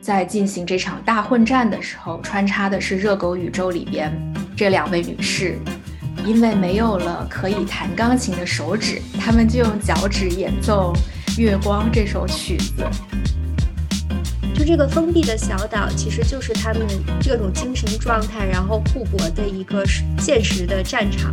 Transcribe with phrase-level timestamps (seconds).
[0.00, 4.10] 在进行这场大混战的时候，穿插的是热狗宇宙里边
[4.56, 5.58] 这两位女士，
[6.24, 10.92] 因为没有了可以弹钢琴的手指，她们就用脚趾演奏
[11.40, 12.86] 《月光》这首曲子。
[14.54, 16.86] 就这个封闭的小岛，其实就是他们
[17.20, 19.84] 这种精神状态，然后互搏的一个
[20.18, 21.32] 现实的战场。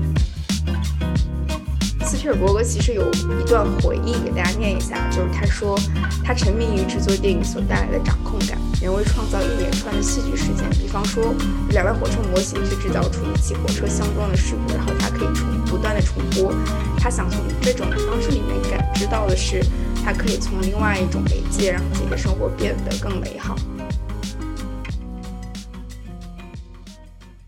[2.05, 5.77] 斯皮尔伯格其实有一段回忆给大家念一下，就是他说
[6.23, 11.33] 他沉迷于制作电影所带来的掌控感，人为创造一连串的戏剧事件，比方说
[11.71, 16.53] 两辆火车模型去制造出一起火车相撞的事故，然后它可以重不断的重播。
[16.99, 19.63] 他想从这种方式里面感知到的是。
[20.07, 23.55] 它可以从另外一种媒介让自己的生活变得更美好。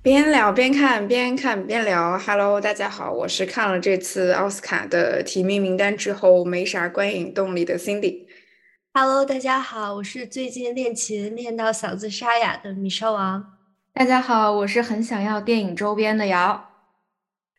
[0.07, 2.17] 边聊边看，边看边聊。
[2.17, 8.21] Hello，大家好，我是看了这次奥斯卡的提名名单之后没啥观影动力的 Cindy。
[8.93, 13.57] Hello，大家好，我是最近练琴练到嗓子沙哑的米少王。
[13.93, 16.69] 大家好，我是很想要电影周边的瑶。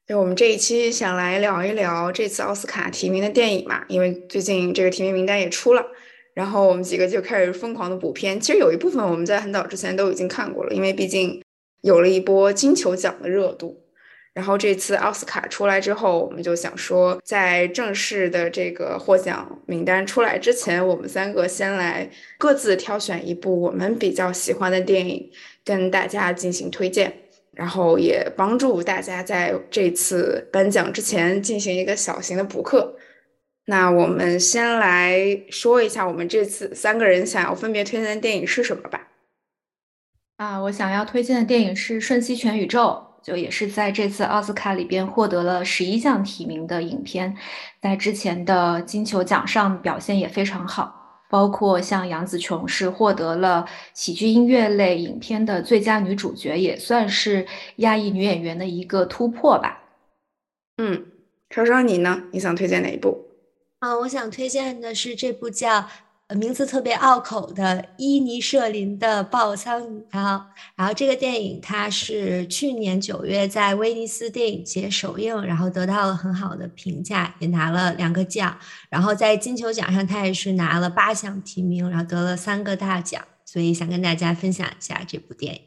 [0.07, 5.85] 就我们这一期想来聊一聊这次奥斯卡提名的电影嘛，因为最近这个提名名单也出了，
[6.33, 8.41] 然后我们几个就开始疯狂的补片。
[8.41, 11.43] 其实有一部分我们在很早之前都已经看过了，因为毕竟
[11.81, 13.85] 有了一波金球奖的热度。
[14.35, 25.29] 然后这次奥斯卡出来之后，我们就想说，在正式的这个获奖名单出来之前，我们三个先来各自挑选一部我们比较喜欢的电影，
[25.65, 27.13] 跟大家进行推荐。
[27.53, 32.95] 然后也帮助大家在这次颁奖之前进行一个小型的补课。
[33.65, 39.08] 那我们先来说一下，我们这次三个人想要分别推荐的电影是什么吧？
[40.39, 47.37] 啊，我想要推荐的电影是《瞬息全宇宙》，就也是在这次奥斯卡里边获得了十一项提名的影片，
[47.83, 50.95] 在之前的金球奖上表现也非常好。
[51.29, 57.45] 包括像杨紫琼是获得了喜剧音乐类影片的最佳女主角，也算是
[57.79, 59.83] 亚裔女演员的一个突破吧。
[60.77, 61.05] 嗯，
[61.51, 62.23] 超超你呢？
[62.33, 63.27] 你想推荐哪一部？
[63.81, 65.89] 啊，我想推荐的是这部叫。
[66.37, 70.05] 名字特别拗口的伊尼舍林的爆仓女，
[70.77, 78.59] 然后这个电影它是去年九月在威尼斯电影节首映，然后得到了很好的评价，也拿了两个奖。
[78.91, 83.25] 然后在金球奖上，它也是拿了八项提名，然后得了三个大奖。
[83.47, 85.61] 所以想跟大家分享一下这部电影。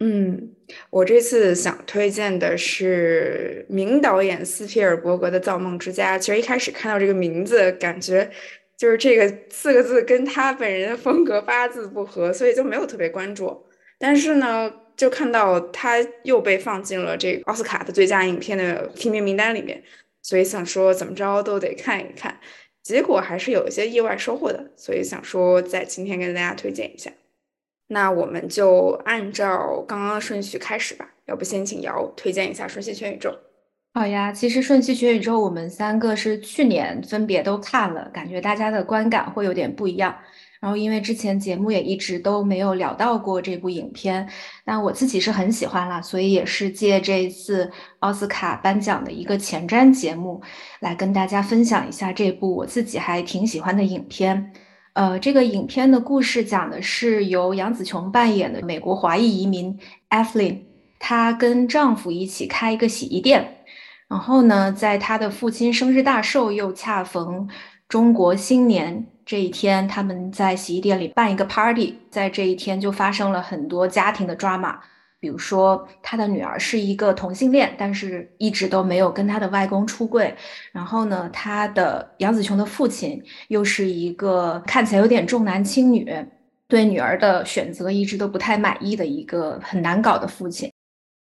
[0.00, 0.50] 嗯，
[0.90, 6.16] 我这次想推荐的是名导演斯皮尔伯格的《造梦之家》。
[6.18, 8.28] 其实一开始看到这个名字，感觉。
[8.76, 13.64] 就是这个四个字跟他本人的风格八字不合，所以就没有特别关注。
[13.98, 19.82] 但是呢，就看到他又被放进了这个奥斯卡的最佳影片的提名名单里面，
[20.22, 22.38] 所以想说怎么着都得看一看。
[22.82, 27.10] 结果还是有一些意外收获的，所以想说在今天跟大家推荐一下。
[27.88, 33.30] 那我们就按照刚刚的顺序开始吧，要不先请瑶推荐一下《瞬息全宇宙》。
[33.98, 40.14] 好呀，其实《瞬息全宇宙》我们三个是去年分别都看了，感觉大家的观感会有点不一样。
[40.60, 44.28] 然后因为之前节目也一直都没有聊到过这部影片，
[44.66, 50.42] 那我自己是很喜欢啦，所以也是借这一次奥斯卡颁奖的一个前瞻节目，
[50.80, 54.52] 来跟大家分享一下这部我自己还挺喜欢的影片。
[54.92, 59.78] 呃，这个影片的故事讲的是由杨紫琼扮演的美国华裔移民
[60.10, 60.58] Ethlyn，
[60.98, 63.55] 她跟丈夫一起开一个洗衣店。
[64.08, 67.48] 然后呢，在他的父亲生日大寿又恰逢
[67.88, 74.76] 中国新年这一天，他们在洗衣店里办一个 party，在这一天就发生了很多家庭的 drama。
[75.18, 80.32] 比如说，他的女儿是一个同性恋，但是一直都没有跟他的外公出柜。
[80.70, 86.14] 然后呢，他的杨紫琼的父亲又是一个看起来有点重男轻女，
[86.68, 90.70] 对女儿的选择一直都不太满意的一个很难搞的父亲。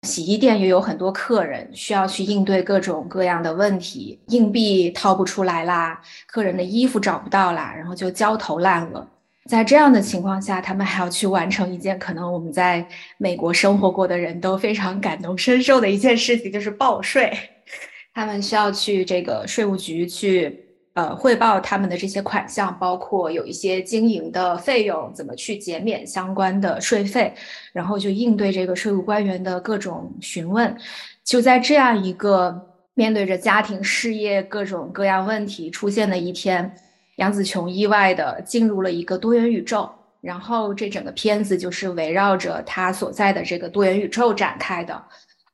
[0.07, 9.07] 洗衣店也有很多客人需要去应对各种各样的问题，硬币掏不出来啦，客人的衣服找不到啦，然后就焦头烂额。
[9.47, 12.87] 在这样的情况下，他们还要去完成一件可能我们在
[13.19, 17.37] 美国生活过的人都非常感同身受的一件事情，就是报税。
[18.15, 20.66] 他们需要去这个税务局去。
[20.97, 27.35] 呃，汇报他们的这些款项，包括有一些经营的费用，怎么去减免相关的税费，
[27.75, 30.75] 然后就应对这个税务官员的各种询问。
[31.23, 36.75] 就在这样一个面对着家庭、事业各种各样问题出现的一天，
[37.17, 39.87] 杨紫琼意外的进入了一个多元宇宙，
[40.23, 45.05] 然后这整个片子就是围绕着她所在的这个多元宇宙展开的。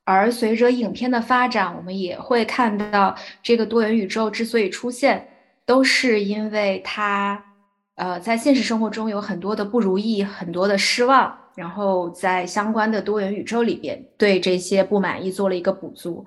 [0.04, 3.12] 而随着影片的发展，我们也会看到
[3.42, 5.26] 这个多元宇宙之所以出现。
[5.64, 7.42] 都是因为他
[7.96, 16.24] 呃，在现实生活中有很多的不如意，很多的失望，然后在相关的多元宇宙里边，对这些不满意做了一个补足。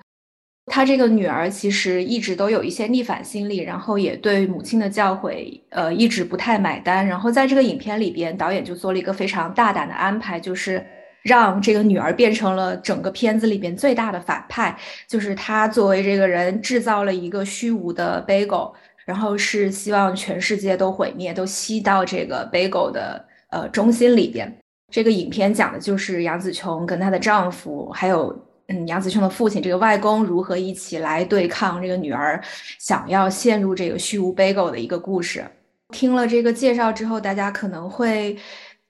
[0.66, 7.06] 他这个女儿其实一直都有一些逆反心理，然后也对母亲的教诲，呃，一直不太买单。
[7.06, 10.84] 然后在这个影片里边，导演就做了一个非常大胆的安排，就是
[11.22, 14.76] 让这个女儿变成了整个片子里边最大的反派，
[15.08, 18.72] 就是她作为这个人制造了一个虚无的 bagel。
[19.06, 24.52] 然后是希望全世界都毁灭，都吸到这个 bagel 的呃中心里边。
[24.92, 28.36] 这个影片讲的就是杨紫琼跟她的丈夫，还有
[28.66, 32.42] 嗯杨紫琼的父亲这个外公如何一起来对抗这个女儿
[32.80, 35.44] 想要陷入这个虚无 bagel 的一个故事。
[35.94, 38.36] 听了这个介绍之后，大家可能会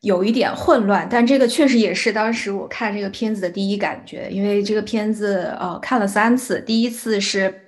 [0.01, 7.63] 有一点混乱，但这个确实也是当时我看这个片子的第一感觉，因为这个片子呃看了三次，第一次是。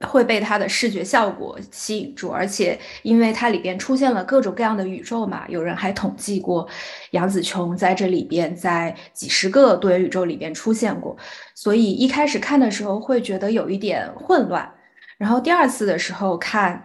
[0.00, 6.66] 会被它的视觉效果吸引住，而且因为它里边出现了各种各样的宇宙嘛，有人还统计过
[7.10, 11.16] 杨紫琼在这里边在几十个多元宇宙里边出现过，
[11.54, 14.72] 所以一开始看的时候会觉得有一点混乱，
[15.18, 16.82] 然后第二次的时候看。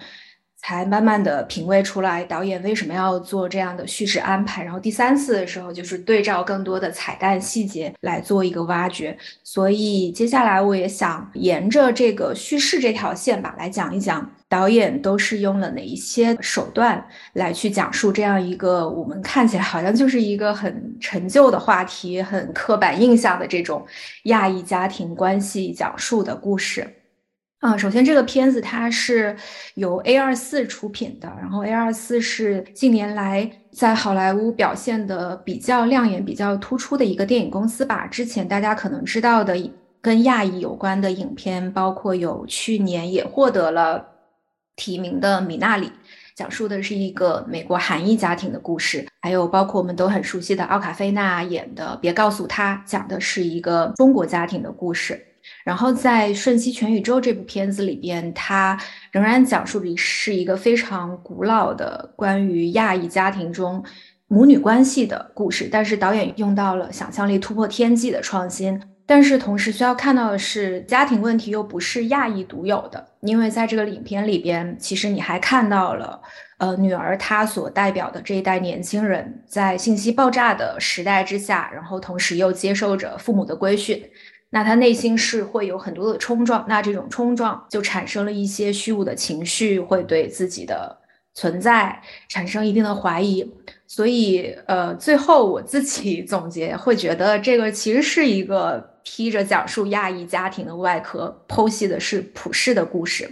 [0.62, 17.04] 才慢慢的品味出来导演为什么要做这样的叙事安排，然后第三次的时候就是对照更多的彩蛋细节来做一个挖掘，所以接下来我也想沿着这个叙事这条线吧，来讲一讲导演都是用了哪一些手段
[17.34, 23.86] 来去讲述这样一个我们看起来好像就是一个很陈旧的话题、很刻板印象的这种
[24.24, 27.01] 亚裔家庭关系讲述的故事。
[27.62, 29.36] 啊，首先这个片子它是
[29.76, 38.08] 由 A 二四出品的，然后 A 二四是近年来在好莱坞表现的比较亮眼、比较突出的一个电影公司吧。
[38.08, 39.56] 之前大家可能知道的
[40.02, 44.04] 跟亚裔有关的影片，包括有去年也获得了
[44.76, 45.86] 提名的《米娜里》，
[46.36, 55.28] 讲述的是一个美国韩裔家庭的故事；还有包括我们都很熟悉的奥卡菲娜演的《别告诉他》，讲的是一个中国家庭的故事。
[55.64, 58.78] 然后在《瞬息全宇宙》这部片子里边，它
[59.12, 63.84] 仍然讲述的是一个非常古老的关于亚裔家庭中
[64.28, 65.70] 母女关系的故事。
[65.72, 68.82] 但是导演用到了想象力突破天际的创新。
[69.06, 76.22] 但是同时需要看到的是，家庭问题又不是亚裔独有的，因为在这个影片里边，其实你还看到了，
[76.60, 84.02] 呃，女儿她所代表的这一代年轻人在信息爆炸的时代之下，然后同时又接受着父母的规训。
[84.54, 90.98] 那他内心是会有很多的冲撞，那这种冲撞就产生了一些虚无的情绪，会对自己的
[91.34, 93.50] 存在产生一定的怀疑。
[93.88, 103.32] 所以，呃，最后我自己 总结会觉得，这个其实是一个披着讲述亚裔家庭的外壳，剖析的是普世的故事。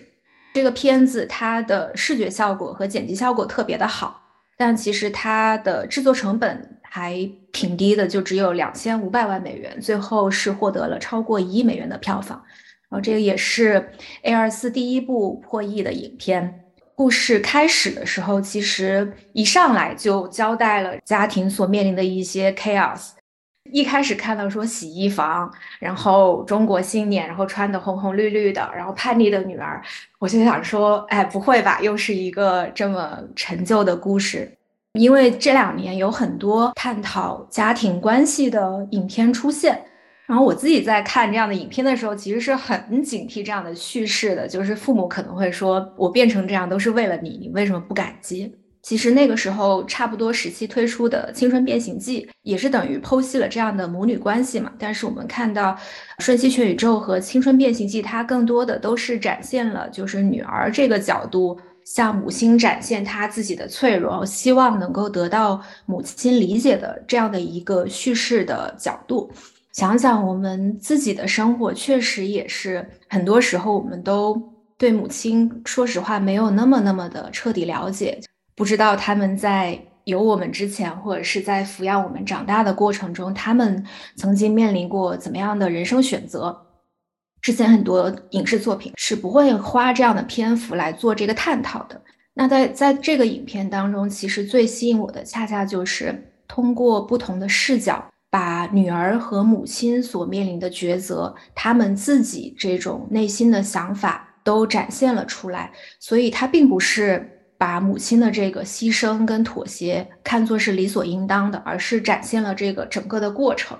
[0.54, 4.21] 这个片子它的视觉效果和剪辑效果特别的好，
[4.57, 6.79] 但其实它的制作成本。
[6.89, 12.44] 还挺低的，就只有两千五百万美元，最后是获得了超过一亿美元的票房。
[12.89, 13.91] 然后这个也是
[14.24, 16.65] A 二四第一部破亿的影片。
[16.95, 23.12] 故事开始的时候，其实一上来就交代了家庭所面临的一些 chaos。
[23.71, 25.50] 一开始看到说洗衣房，
[25.80, 29.81] 然后中国新年，然后穿的红红绿绿的，然后叛逆的女儿，
[30.18, 34.51] 我就想说，哎，不会吧，又是一个这么陈旧的故事。
[34.94, 39.80] 因为这两年有很多探讨家庭关系的影片出现，
[40.25, 44.47] 然后我自己在看这样的影片的时候，其实是很警惕这样的叙事的。
[44.47, 54.71] 就是父母可能会说：“我变成这样都是为了你，你为什么不感激？”其实那个时候差不多时期推出的《青春变形记》也是等于剖析了这样的母女关系嘛。
[54.80, 55.71] 但是我们看到
[56.23, 61.59] 《瞬息全宇宙》和《青春变形记》，它更多的都是展现了就是女儿这个角度。
[61.90, 69.31] 向母亲展现他自己的脆弱，希望能够得到母亲理解的这样的一个叙事的角度。
[69.72, 74.40] 想想我们自己的生活，确实也是很多时候我们都
[74.78, 78.19] 对母亲，说实话没有那么那么的彻底了解，
[78.54, 83.84] 不知道他们在有我们之前，或者是在抚养我们长大的过程中，他们
[84.16, 86.56] 曾经面临过怎么样的人生选择。
[87.42, 92.02] 之前很多影视作品是不会花这样的篇幅来做这个探讨的。
[92.34, 105.72] 那在在这个影片当中，其实最吸引我的，恰恰就是通过不同的视角，把女儿和母亲所面临的抉择，他们自己这种内心的想法都展现了出来。
[106.00, 113.78] 所以，他并不是把母亲的这个牺牲跟妥协看作是理所应当的，而是展现了这个整个的过程。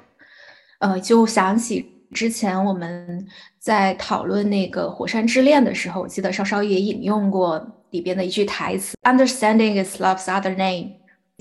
[0.80, 1.99] 呃，就想起。
[2.14, 3.28] 之前我们
[3.60, 10.92] 在讨论那个《火山之恋》的时候，我记得稍稍也引用过里边的一句台词：“Understanding is love's other name。”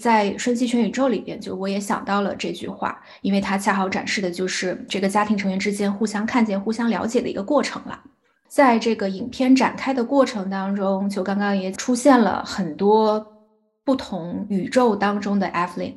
[0.01, 8.01] 在《瞬息全宇宙》里边，就我也想到了这句话，因为它恰好展示的就是这个家庭成员之间互相看见、互相了解的一个过程了。
[8.47, 13.27] 在这个影片展开的过程当中，就刚刚也出现了很多
[13.85, 15.95] 不同宇宙当中的 Evelyn，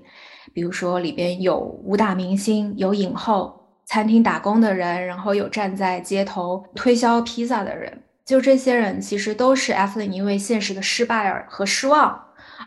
[0.51, 3.60] 比如说里边有武打明星、有影后、
[3.91, 12.17] 餐厅打工的人，然后有站在街头推销披萨的人，就这些人其实都是 Evelyn 因为现实的失败而和失望。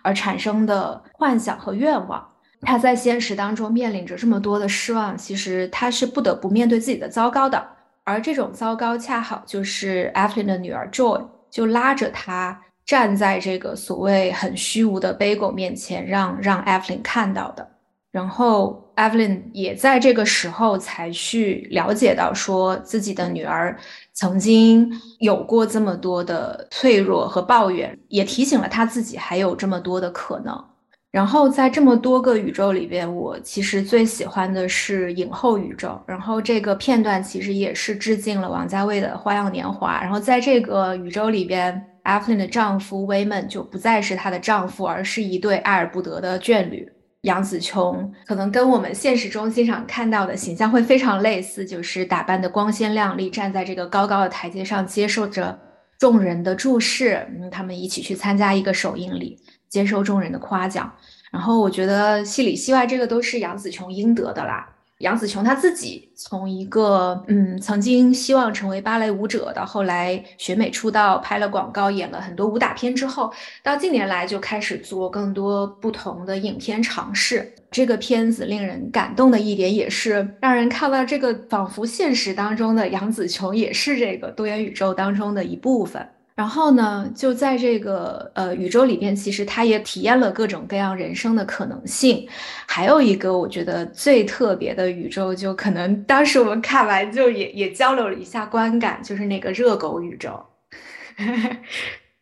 [0.02, 2.28] 而产生的幻想和愿望，
[2.61, 7.66] 他在现实当中面临着这么多的失望，其实他是不得不面对自己的糟糕的。
[8.02, 17.66] 而这种糟糕，恰好就是 Evelyn 的女儿 Joy 就拉着他站在这个所谓很虚无的 Bagel 面前，让让 Evelyn 看到的。
[18.11, 23.77] 然后 Evelyn 也在这个时候才去了解到，说自己的女儿
[24.13, 30.65] 曾经有过这么多的脆弱和抱怨，也提醒了她自己还有这么多的可能。
[31.11, 35.97] 然后在这么多个宇宙里边，我其实最喜欢的是影后宇宙。
[36.07, 39.99] 然后这个片段其实也是致敬了王家卫的《花样年华》。
[40.03, 46.91] 然后在这个宇宙里边，Evelyn 的丈夫 Wayman 就不再是她的丈夫，而是一对爱而不得的眷侣。
[47.25, 55.59] 杨紫琼可能跟我们现实中经常看到的形象会非常类似，就是打扮的光鲜亮丽，站在这个高高的台阶上，接受着
[55.99, 57.26] 众人的注视。
[57.38, 59.38] 嗯，他们一起去参加一个首映礼，
[59.69, 60.93] 接受众人的夸奖。
[61.33, 64.69] 然后我觉得戏里戏外，这个都是杨紫琼应得的啦。
[64.99, 73.33] 杨紫琼她自己从一个嗯曾经希望成为芭蕾舞者，到后来选美出道，拍了广告，演了很多武打片之后，
[73.63, 77.53] 到近年来就开始做更多不同的影片尝试。
[77.71, 86.09] 这个片子令人感动的一点，也是让人看到这个仿佛现实当中的杨紫琼也是这个多元宇宙当中的一部分。
[86.37, 92.29] 然后呢，就在这个呃宇宙里边，其实他也体验了各种各样人生的可能性。
[92.67, 100.45] 还有一个我觉得最特别的宇宙，就可能当时我们看完就也也交流了一下观感，就是那个热狗宇宙。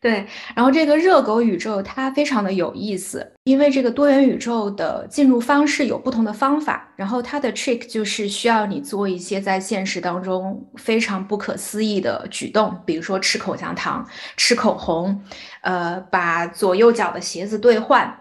[0.03, 14.05] 对，然后这个热狗宇宙它非常的有意思，因为这个多元宇宙的进入方式有不同的方法，然后它的 trick 就是需要你做一些在现实当中非常不可思议的举动，比如说吃口香糖、
[14.35, 15.17] 吃口红，
[15.61, 18.13] 呃，把左右脚的鞋子兑换。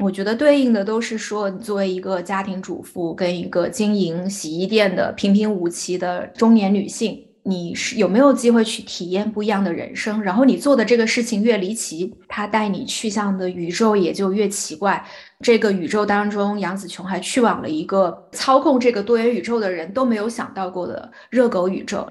[0.00, 7.29] 我觉得对应的都是说，你作为一个家庭主妇跟一个经营洗衣店的平平无奇的中年女性。
[7.42, 10.20] 你是有没有机会去体验不一样的人生？
[10.22, 15.04] 然后你做的这个事情越离奇，他带你去向的宇宙也就越奇怪。
[15.40, 22.06] 这个宇宙当中，杨紫琼还去往了一个操控这个多元宇宙的人都没有想到过的热狗宇宙。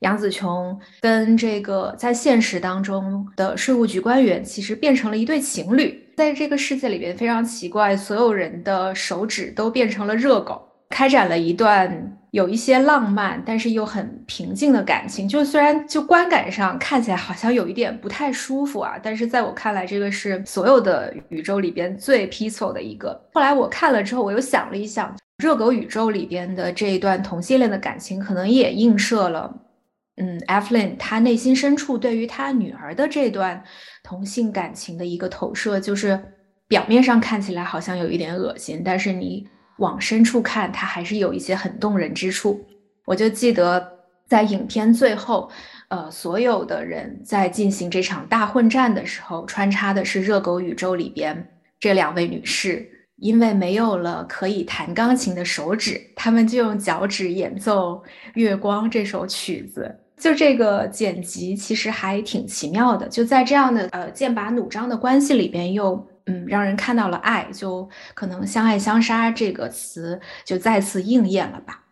[0.00, 10.62] 杨紫琼跟这个在现实当中的税务局官员其实变成了一对情侣，在这个世界里边非常奇怪，所有人的手指都变成了热狗。
[10.88, 15.28] 开展了一段有一些浪漫，但是又很平静的感情。
[15.28, 23.20] 就虽然就观感上看起来好像有一点不太舒服啊，但是在我看来，这个是所有的宇宙里边最 peaceful 的一个。
[23.32, 29.52] 后来我看了之后，我又想了一想，热狗宇宙里边的这一段同性恋的感情，可能也映射了，
[30.16, 33.64] 嗯，Evelyn 他内心深处对于他女儿的这段
[34.04, 36.20] 同性感情的一个投射，就是
[36.68, 39.48] 表面上看起来好像有一点恶心，但是你。
[39.80, 42.64] 往深处看，它还是有一些很动人之处。
[43.06, 43.84] 我就记得
[44.28, 45.50] 在影片最后，
[45.88, 51.48] 呃，所有的人在进行这场大混战的时候，穿插的是热狗宇宙里边
[51.80, 57.94] 这两位女士，因为没有了可以弹钢琴的手指，她们就用脚趾演奏
[58.34, 59.92] 《月光》这首曲子。
[60.18, 66.06] 就这个剪辑其实还挺奇妙的，就在这样的呃剑拔弩张的关系里边又。
[66.26, 71.84] 嗯，让人看到了爱，就可能相爱相杀这个词就再次应验了吧。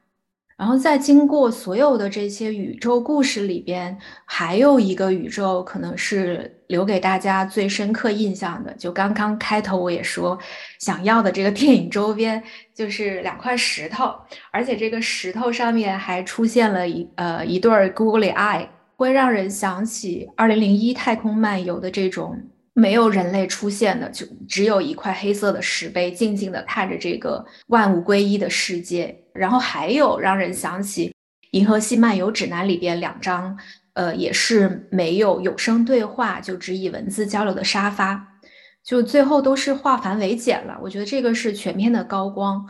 [0.57, 8.75] 然后在经过所有的这些宇宙故事里边，还有一个宇宙可能是留给大家最深刻印象的。
[8.75, 10.37] 就刚刚开头我也说，
[10.81, 12.43] 想要的这个电影周边
[12.75, 14.13] 就是两块石头，
[14.51, 22.37] 而且这个石头上面还出现了一呃一对 Google 愛会让人想起二零零一太空漫游的这种。
[22.79, 29.15] 没有人类出现的，就只有一块黑色的石碑，静静地看着这个万物归一的世界。
[29.35, 31.09] 然后还有让人想起
[31.51, 33.59] 《银河系漫游指南》里边两张，
[33.95, 38.41] 呃，也是没有有声对话，就只以文字交流的沙发，
[38.85, 40.79] 就最后都是化繁为简了。
[40.81, 42.65] 我觉得这个是全片的高光。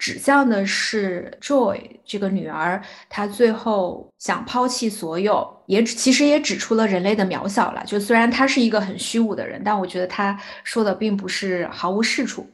[0.00, 7.84] 指向的是 Joy 这个女儿，她最后想抛弃所有，也其实也指出了人类的渺小了。
[7.84, 12.48] 就虽然她是一个很虚无的人，但我觉得她说的并不是毫无是处。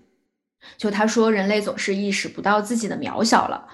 [0.76, 3.64] 就她说，人类总是意识不到自己的渺小了。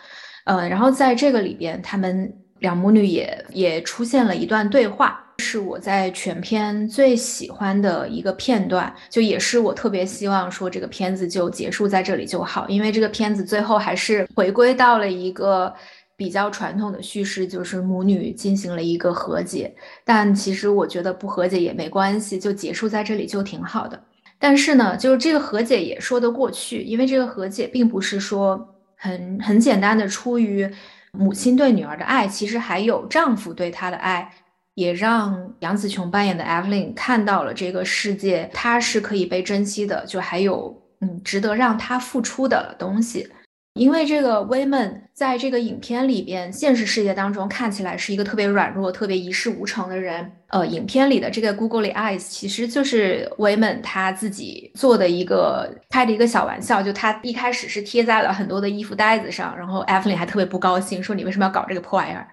[0.44, 5.21] 呃，然后在这个里边，他们两母女也也出现了一段对话。
[5.42, 15.74] 是我在全片最喜欢的一个片段，就也是我特别希望说这个片子就结束在这里就好，因为这个片子最后还是回归到了一个
[16.16, 19.74] 比较传统的叙事，就是母女进行了一个和解。
[20.04, 24.00] 但其实我觉得不和解也没关系，就结束在这里就挺好的。
[24.38, 30.68] 但是呢，就是这个和解也说得过去，因为这个和解并不是说很很简单的出于
[31.12, 34.32] 母亲对女儿的爱，其实还有丈夫对她的爱。
[34.74, 43.28] 也让杨紫琼扮演的 Evelyn 看到了这个世界，她是可以被珍惜的，就还有嗯值得让她付出的东西。
[43.74, 50.30] 因为这个 Women 在这个影片里边，现实世界当中看起来是一个特别软弱、特别一事无成的人。
[50.48, 62.28] 呃，影片里的这个 Google Eyes 其实就是 Women 他自己做的一个开的一个小玩笑，就他一开始是贴在了很多的衣服袋子上，然后 Evelyn 还特别不高兴，说你为什么要搞这个破玩意儿？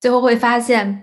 [0.00, 1.02] 最后会发现。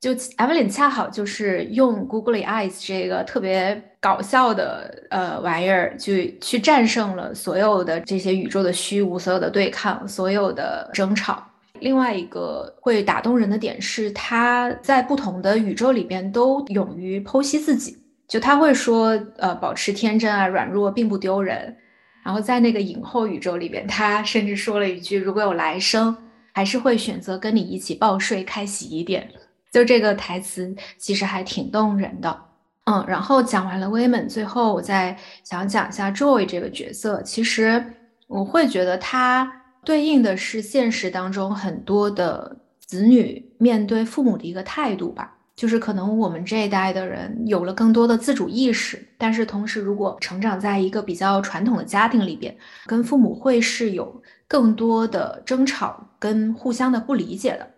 [0.00, 11.44] 就 Evelyn 恰好就是用 Google Eyes 这个特别搞笑的呃玩意儿，就去战胜了所有的这些宇宙的虚无，所有的对抗，所有的争吵。
[11.80, 17.96] 另外一个会打动人的点是，他在不同的宇宙里边都勇于剖析自己。
[18.28, 21.76] 就他会说，呃，保持天真啊，软弱并不丢人。
[22.22, 26.16] 然后在那个影后宇宙里边，他甚至说了一句：“如果有来生，
[26.52, 29.28] 还是会选择跟你一起报税、开洗衣店。”
[29.72, 32.42] 就这个台词其实还挺动人的，
[32.84, 37.22] 嗯，然后讲完了 Women，最后我再想讲一下 Joy 这个角色。
[37.22, 37.84] 其实
[38.26, 39.50] 我会觉得他
[39.84, 42.56] 对应的是现实当中很多的
[42.86, 45.34] 子女面对父母的一个态度吧。
[45.54, 52.56] 就是可能我们这一代的人有了更多的自主意识，但是同时如果成长在一个比较传统的家庭里边，
[52.86, 57.68] 跟父母会是有更多的争吵跟互相的不理解的。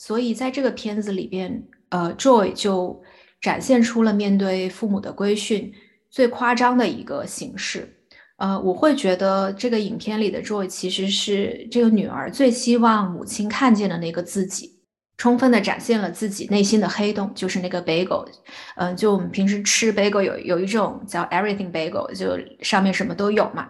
[0.00, 3.02] 所以在这个片子里边，呃，Joy 就
[3.38, 5.70] 展现出了面对父母的规训
[6.08, 7.98] 最夸张的一个形式。
[8.38, 14.78] 呃，我会觉得这个影片里的 Joy 其实是这个女儿最希望母亲看见的那个自己。
[15.18, 18.26] 充分的展现了自己内心的黑洞，就是那个 bagel，
[18.76, 23.68] 嗯，就我们平时吃 bagel 有有一种叫 everything bagel，就上面什么都有嘛。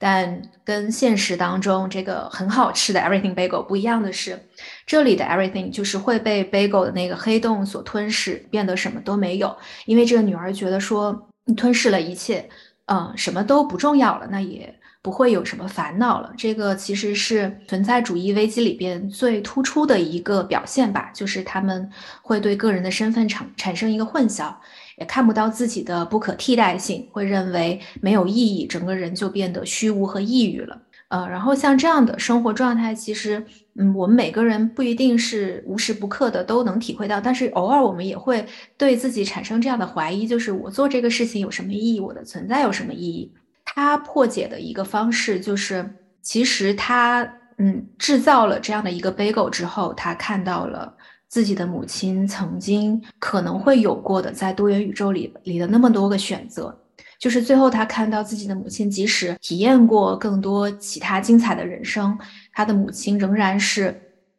[0.00, 4.48] 但跟现实当中这个很好吃的 everything bagel 不一样的是，
[4.86, 9.54] 这里的 everything 就是会被 bagel 的那个黑洞所吞噬，变得什么都没有。
[9.84, 12.48] 因为这个女儿觉得说，吞噬了一切，
[12.86, 14.74] 嗯，什么都不重要了，那也。
[15.02, 16.30] 不会有什么烦恼了。
[16.36, 24.54] 这个其实是存在主义危机里边最突出的一个表现吧，就是他们会对个人的身份产产生一个混淆，
[25.00, 30.80] 也看不到自己的不可替代性，会认为没有意义，整个人就变得虚无和抑郁了。
[31.08, 41.98] 呃，然后像这样的生活状态，其实，嗯，我们每个人不一定是无时不刻的都能体会到，但是偶尔我们也会对自己产生这样的怀疑，就是我做这个事情有什么意义？
[41.98, 43.32] 我的存在有什么意义？
[43.64, 45.84] 他破解的一个方式就是，
[46.22, 50.94] 其实他嗯制造了这样的一个 bagel 之后，他看到了
[51.30, 56.76] 自己的母亲曾经可能会有过的在多元宇宙里里的那么多个选择，
[57.20, 62.18] 就是最后他看到自己的母亲即使体验过更多其他精彩的人生，
[62.52, 63.98] 他的母亲仍然是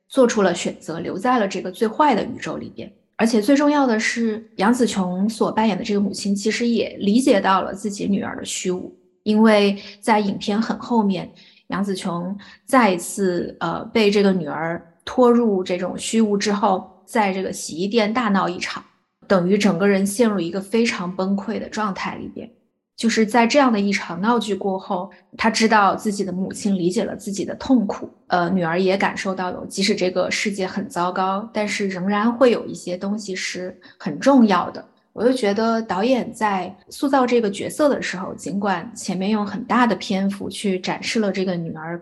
[0.09, 2.91] 做出了选择，留在了这个最坏的宇宙里边。
[3.15, 8.93] 而且最重要的是，杨紫琼所扮演的这个母亲其实也理解到了自己女儿的虚无。
[9.23, 11.31] 因为在影片很后面，
[11.67, 18.83] 杨紫琼再一次呃被这个女儿拖入这种虚无之后，在这个洗衣店大闹一场，
[19.27, 22.49] 等于整个人陷入一个非常崩溃的状态里边。
[22.97, 34.85] 就是在这样的一场闹剧过后，他知道自己的母亲理解了自己的痛苦，呃，女儿也感受到了，即使这个世界很糟糕，但是仍然会有一些东西是很重要的。
[35.13, 41.99] 我就觉得导演在塑造这个角色的时候，尽管前面用很大的篇幅去展示了这个女儿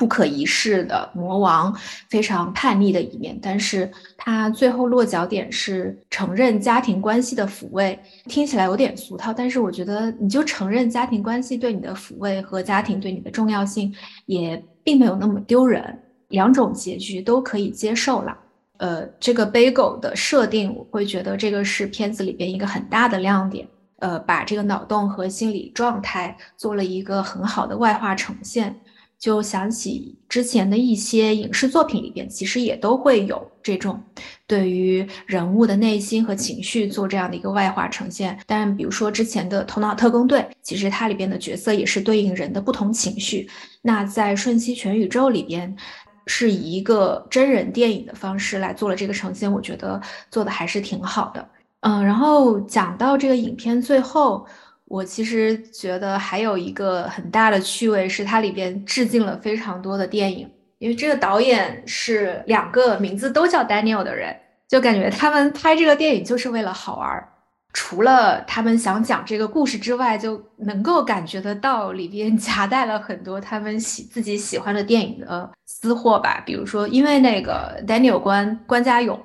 [0.00, 1.76] 不可一世的魔王
[2.08, 3.86] 非常叛逆的一面，但是
[4.16, 18.34] 他最后落脚点是承认家庭关系的抚慰，听起来有点俗套，但是我觉得你就承认家庭关系对你的抚慰和家庭对你的重要性，也并没有那么丢人，两种结局都可以接受了。
[18.78, 23.68] 呃，这个 bagel 的设定，我会觉得这个是片子里边一个很大的亮点。
[23.98, 28.74] 呃，把这个脑洞和心理状态做了一个很好的外化呈现。
[29.20, 34.02] 就想起之前的一些影视作品里边，其实也都会有这种
[34.46, 38.38] 对于人物的内心和情绪做这样的一个外化呈现。
[38.46, 43.46] 但比如说之前的《头脑特工队》，其实它里边的角色也是对应人的不同情绪。
[43.82, 45.76] 那在《瞬息全宇宙》里边，
[46.26, 51.46] 是以一个真人电影的方式来做了这个呈现，我觉得做的还是挺好的。
[51.80, 54.46] 嗯，然后讲到这个影片最后。
[54.90, 67.24] 我其实觉得还有一个很大的趣味是，它里边致敬了非常多的电影，因为这个导演是两个名字都叫 Daniel 的人，就感觉他们拍这个电影就是为了好玩。
[67.72, 76.42] 除了他们想讲这个故事之外，就能够感觉得到里边 夹带了很多他们喜自己喜欢的电影的私货吧。
[76.44, 79.16] 比如说，因为那个 Daniel 关关家勇。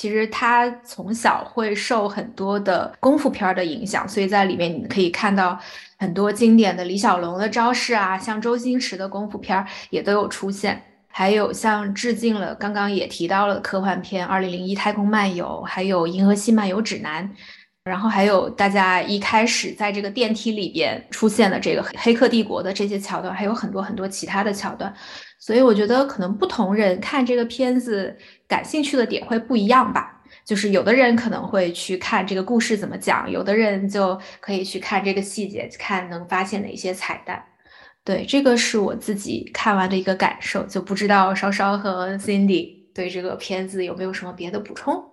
[0.00, 5.60] 其实他从小会受很多的功夫片的影响，所以在里面你可以看到
[5.98, 17.28] 很多经典的李小龙的招式啊，像周星驰的功夫片也都有出现，还有像致敬了刚刚也提到了科幻片《二零零一太空漫游》，还有《银河系漫游指南》，
[17.84, 24.94] 然后还有大家一开始在这个电梯里边出现的这个《黑客帝国》的这些桥段，还有很多很多其他的桥段。
[25.40, 30.18] 所以我觉得可能不同人看这个片子感兴趣的点会不一样吧。
[30.44, 37.44] 就是有的人可能会去看这个故事怎么讲，有的人就可以去看这个细节，看能发现哪些彩蛋。
[38.04, 45.09] 对，这个是我自己看完的一个感受，就不知道稍稍和 Cindy 对这个片子有没有什么别的补充。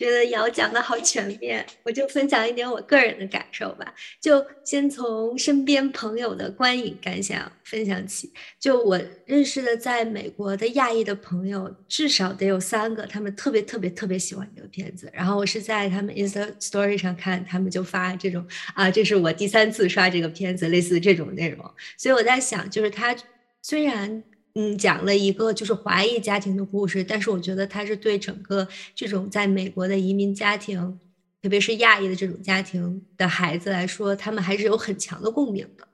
[0.00, 3.94] 觉得瑶讲的好全面， 我就分享一点我个人的感受吧。
[4.18, 8.32] 就先从身边朋友的观影感想分享起。
[8.58, 15.10] 就我认识的在美国的亚裔的朋友，至少得有三个，他们特别特别特别喜欢这个片子。
[15.12, 21.62] 然后我是在他们 Insta Story 上看，他们就发这种啊，这是我第三次刷这个片子，类似这种内容。
[21.98, 23.14] 所以我在想，就是他
[23.60, 24.24] 虽然。
[24.54, 30.98] 嗯，讲了一个就是华裔家庭的故事，但是我觉得它是对整个这种在美国的移民家庭，
[31.40, 35.86] 特别是亚裔的这种家庭的孩子来说，他们还是有很强的共鸣的。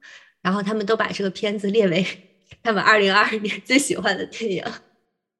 [0.42, 2.06] 然后他们都把这个片子列为
[2.62, 4.64] 他们二零二二年最喜欢的电影，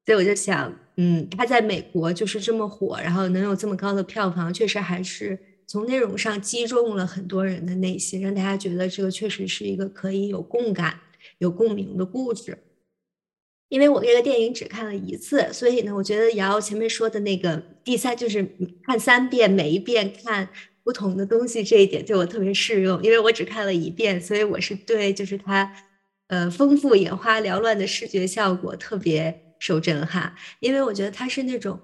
[0.05, 10.99] 所以我就想，嗯，他在美国就是这么火，然后能有这么高的票房，确实还是从内容上击中了很多人的内心，让大家觉得这个确实是一个可以有共感、
[11.39, 12.59] 有共鸣的故事。
[13.69, 18.49] 因为我这个电影只看了一次，所以呢，我觉得瑶瑶前面说的那个第三就是
[18.85, 20.49] 看三遍，每一遍看
[20.85, 23.03] 不同的东西，这一点对我特别适用。
[23.03, 25.73] 因为我只看了一遍，所以我是对就是它，
[26.29, 30.35] 呃，丰富眼花缭乱的视觉效果特别受震撼。
[30.61, 31.81] 因为我觉得它是那种，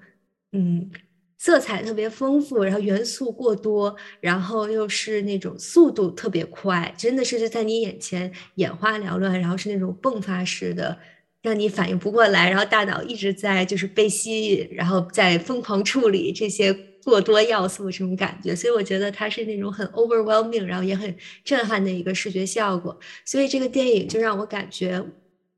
[0.52, 0.88] 嗯，
[1.36, 10.96] 色彩特别丰富，然后元素过多，然后又是那种速度特别快，真的是就在你眼前眼花缭乱，然后是那种迸发式的。
[11.42, 16.72] 让你反应不过来，然后大脑一直在就是被吸引，然后在疯狂处理这些
[17.04, 22.96] 过多要素这种感觉，所以我觉得它是那种很 overwhelming，然后也很震撼的一个视觉效果。
[23.24, 25.04] 所以这个电影就让我感觉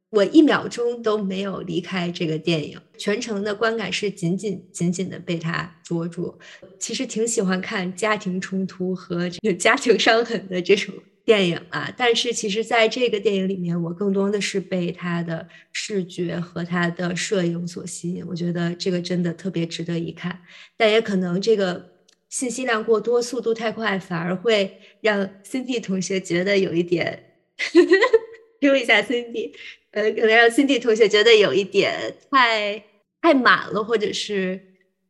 [0.08, 6.38] 我一秒钟都没有离开这个电影，全程的观感是紧紧紧紧的被它捉住。
[6.78, 10.94] 其实挺喜欢看家庭冲突和这个家庭伤痕的这种。
[11.24, 18.26] 电影啊，但是其实在这个电影里面，我更多的是被它的视觉和他的摄影所吸引。
[18.26, 20.42] 我觉得这个真的特别值得一看，
[20.76, 21.92] 但也可能这个
[22.28, 27.24] 信息量过多、速度太快，反而会让 Cindy 同学觉得有一点，
[28.60, 29.52] 听一下 Cindy，
[29.92, 32.84] 呃，可能让 Cindy 同学觉得有一点太
[33.22, 34.60] 太满了，或者是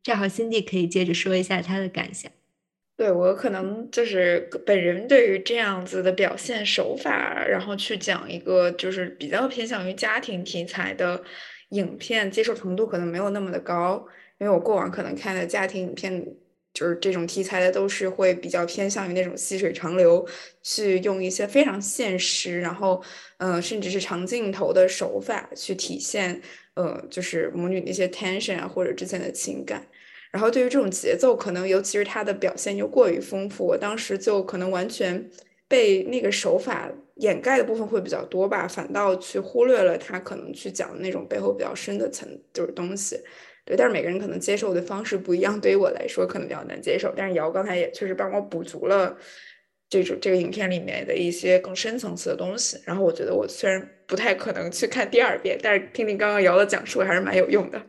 [0.03, 2.31] 正好 Cindy 可以接着说一下他的感想。
[3.05, 11.23] 对我可能就是本人对于这样子的表现手法，然后去讲一个就是比较偏向于家庭题材的
[11.69, 14.03] 影片，接受程度可能没有那么的高。
[14.39, 16.27] 因为我过往可能看的家庭影片，
[16.73, 20.27] 就是这种题材的都是会比较偏向于那种细水长流，
[20.63, 23.05] 去用一些非常现实，然后
[23.37, 26.41] 呃甚至是长镜头的手法去体现
[26.73, 29.87] 呃就是母女那些 tension 啊或者之间的情感。
[30.35, 35.31] 然后对于这种节奏，可能尤其是它的表现又过于丰富，我当时就可能完全
[35.69, 43.17] 被那个手法掩盖的部分会比较多吧，反倒去忽略了他可能去讲的那种背后比较深的层就是东西。
[43.65, 47.15] 对，但是每个人可能接受的方式不一样，对于我来说可能比较难接受。
[47.17, 49.17] 但是瑶刚才也确实帮我补足了
[49.89, 52.77] 这种这个影片里面的一些更深层次的东西。
[52.85, 57.81] 然后我觉得我虽然不太可能去看第二遍，但是听听刚刚瑶的讲述还是蛮有用的。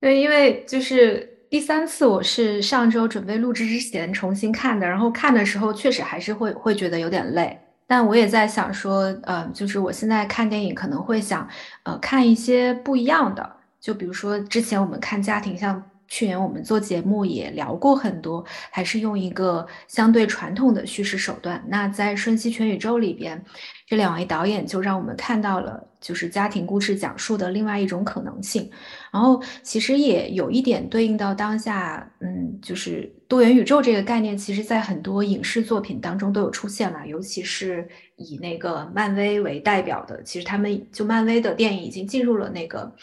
[0.00, 1.34] 对，因为就是。
[1.50, 11.48] 第三次我是上周准备录制之前重新看的，然后看的时候确实还是会会觉得有点累，但我也在想说，呃，就是我现在看电影可能会想，
[11.84, 13.50] 呃，看一些不一样的。
[13.80, 21.64] 就比如说之前我们看家庭，像去年我们做节目也聊过很多，还是用一个相对传统的叙事手段。
[21.68, 23.42] 那在《瞬息全宇宙》里边，
[23.88, 28.70] 这两位导演就让我们看到了，就是家庭故事讲述的另外一种可能性。
[29.10, 42.94] 然后其实也有一点对应到当下，嗯，就是多元宇宙这个概念，其实在很多影视作品当中都有出现了，尤其是以那个漫威为代表的，其实他们就漫威的电影已经进入了那个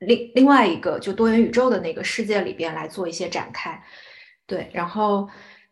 [0.00, 3.82] 另另外一个就多元宇宙的那个世界里边来做一些展开，
[4.46, 5.26] 对，然后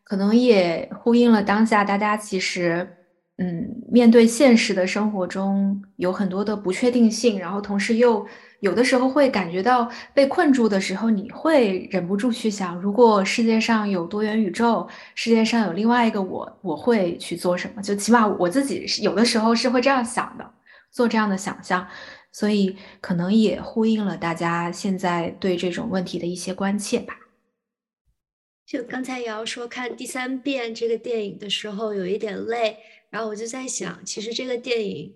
[0.04, 2.88] 可能也呼应了当下大家其实。
[3.36, 8.24] 嗯，面对现实的生活中有很多的不确定性，然后同时又
[8.60, 17.82] 有的时候会感觉到被困住的时候，你会忍不住去想：如果世界上有多元宇宙，世界上有另外一个我，我会去做什么？
[17.82, 20.48] 就起码我自己有的时候是会这样想的，
[20.92, 21.84] 做这样的想象，
[22.30, 27.16] 所以可能也呼应了大家现在对这种问题的一些关切吧。
[28.64, 32.78] 就刚才瑶说看第三遍这个电影的时候有一点累。
[33.14, 35.14] 然后我就在想，其实这个电影，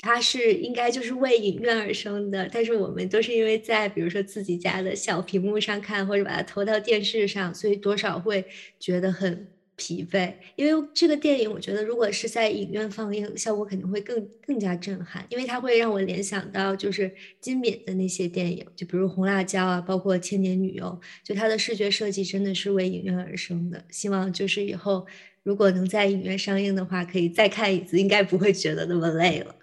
[0.00, 8.44] 它是应该就是为影院而生的，但是我们都是因为在比如说自己家的小屏幕上看，或者把它投到电视上，所以多少会
[8.80, 10.34] 觉得很疲惫。
[10.56, 20.84] 因为这个电影，我觉得如果是在影院放映，效果肯定会更更加震撼，因为它会让我联想到就是金敏的那些电影，就比如《红辣椒》啊，包括《千年女优》，
[21.22, 23.84] 就它的视觉设计真的是为影院而生的。
[23.88, 25.06] 希望就是以后。
[25.42, 29.54] 如果能在影院上映的话，可以再看一次，应该不会觉得那么累了。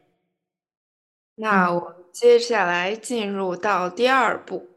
[1.36, 4.68] 那我们接下来进入到第二部，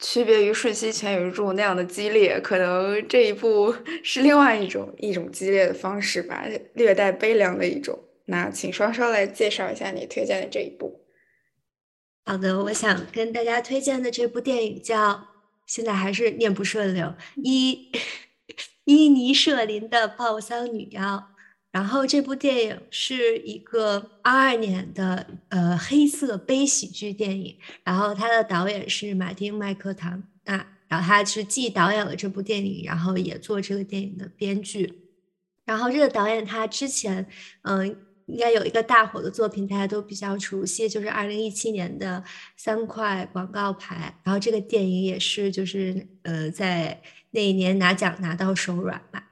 [0.00, 7.96] 区别于《瞬息全宇宙》那样的激烈，可能这一部 是另外一种一种激烈的方式吧，略带悲凉的一种。
[8.24, 11.04] 那请双双来介绍一下你推荐的这一部。
[12.24, 15.28] 好的，我想跟大家推荐的这部电影叫，
[15.64, 17.92] 现在还是念不顺溜一。
[18.86, 21.30] 伊尼舍林的报丧女妖，
[21.72, 35.00] 然后这部电影是一个二二年的呃黑色悲喜剧电影，然后它的导演是马丁麦克唐纳，然后他是既导演了这部电影，然后也做这个电影的编剧，
[35.64, 37.26] 然后这个导演他之前
[37.62, 37.88] 嗯
[38.26, 42.22] 应该有一个大火的作品，大家都比较熟悉，就是二零一七年的
[42.56, 47.02] 三块广告牌，然后这个电影也是就是呃在。
[47.36, 49.22] 那一年拿奖拿到手软嘛，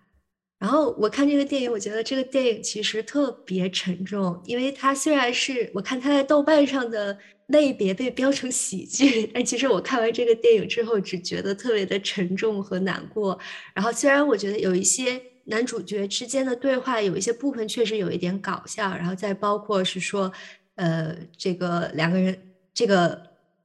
[0.59, 13.39] 然后我看这个电影，我觉得这个电影其实特别沉重，因为它虽然是我看它在豆瓣上的类别被标成喜剧， 但其实我看完这个电影之后，只觉得特别的沉重和难过。
[13.75, 20.31] 然后虽然我觉得有一些男主角之间的对话有一些部分确实有一点搞笑，然后再包括是说，
[20.75, 22.39] 呃，这个两个人
[22.75, 23.19] 这个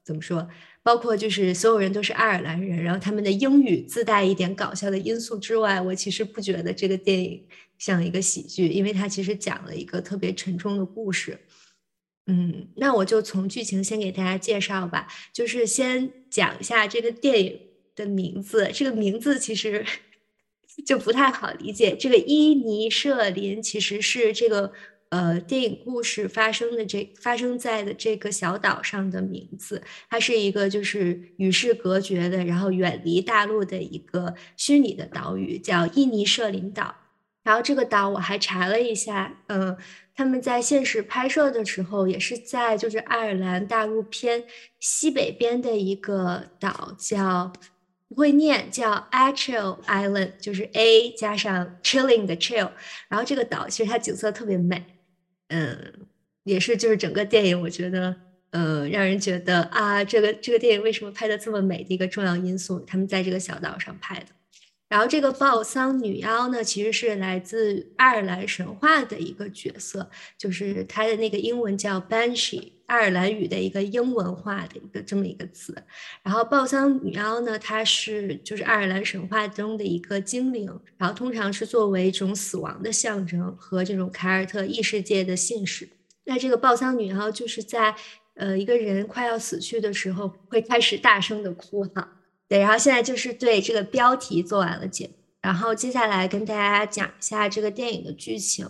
[0.06, 0.48] 怎么说？
[0.82, 7.46] 包括就是所有人都是爱尔兰人，然后他们的英语自带一点搞笑的因素之外，我其实不觉得这个电影
[7.78, 11.40] 像一个喜剧，因为它其实讲了一个特别沉重的故事。
[12.28, 17.60] 嗯，那我就从剧情先给大家介绍吧，就是先讲一下这个电影
[17.96, 18.70] 的名字。
[18.74, 19.86] 这个名字其实
[20.86, 24.72] 就不太好理解，这个伊尼舍林其实是这个。
[25.10, 36.96] 呃，电影故事发生的这发生在的这个小岛上的名字，它是一个就是与世隔绝的，然后远离大陆的一个虚拟的岛屿，叫印尼舍林岛。
[37.44, 39.76] 然后这个岛我还查了一下，嗯，
[40.14, 44.44] 他们在现实拍摄的时候也是在就是爱尔兰大陆偏
[44.80, 47.52] 西北边的一个岛，叫
[48.08, 52.70] 不会念，叫 Achill Island，就是 A 加上 chilling 的 chill。
[53.08, 54.99] 然后这个岛其实它景色特别美。
[55.50, 55.94] 嗯，
[56.44, 58.16] 也是，就是整个电影，我觉得，
[58.52, 64.26] 呃，让人觉得啊，这个这个电影为什么拍的这么美的一个重要因素，他们在这个小岛上拍的。
[64.90, 75.76] 然后这个报丧女妖呢，其实是来自爱尔兰神话的一个角色，就是它的那个英文叫 Banshee，爱尔兰语的一个英文化的一个这么一个词。
[76.24, 85.88] 然后报丧女妖呢，它是就是爱尔兰神话中的一个精灵，然后通常是作为一种死亡的象征和这种凯尔特异世界的信使。
[86.26, 87.96] 那这个报丧女妖就是在
[88.34, 92.16] 呃一个人快要死去的时候，会开始大声的哭哈。
[92.50, 98.68] 对，然后现在就是对这个标题做完了解，然后接下来跟大家讲一下这个电影的剧情。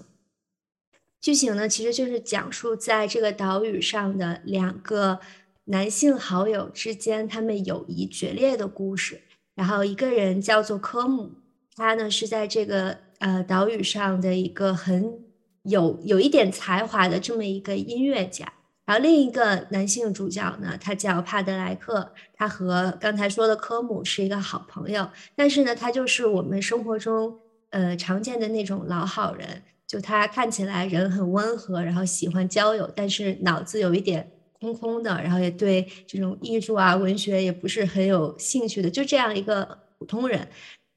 [1.21, 5.19] 剧情呢，其实就是讲述在这个岛屿上的两个
[5.65, 9.21] 男性好友之间，他们友谊决裂的故事。
[9.55, 11.31] 然后一个人叫做科姆，
[11.75, 15.23] 他呢是在这个呃岛屿上的一个很
[15.63, 18.53] 有有一点才华的这么一个音乐家。
[18.89, 27.37] 然后另一个男性主角呢，他叫帕德莱克，他和刚才说的科姆是一个好朋友，但是呢，他就是我们生活中
[27.69, 34.27] 呃常见的那种老好人，就他看起来人很温和，然后喜欢交友，但是脑子有一点
[34.59, 40.47] 空空的，然后也对这种艺术啊、文学也不是很有兴趣的，就这样一个普通人。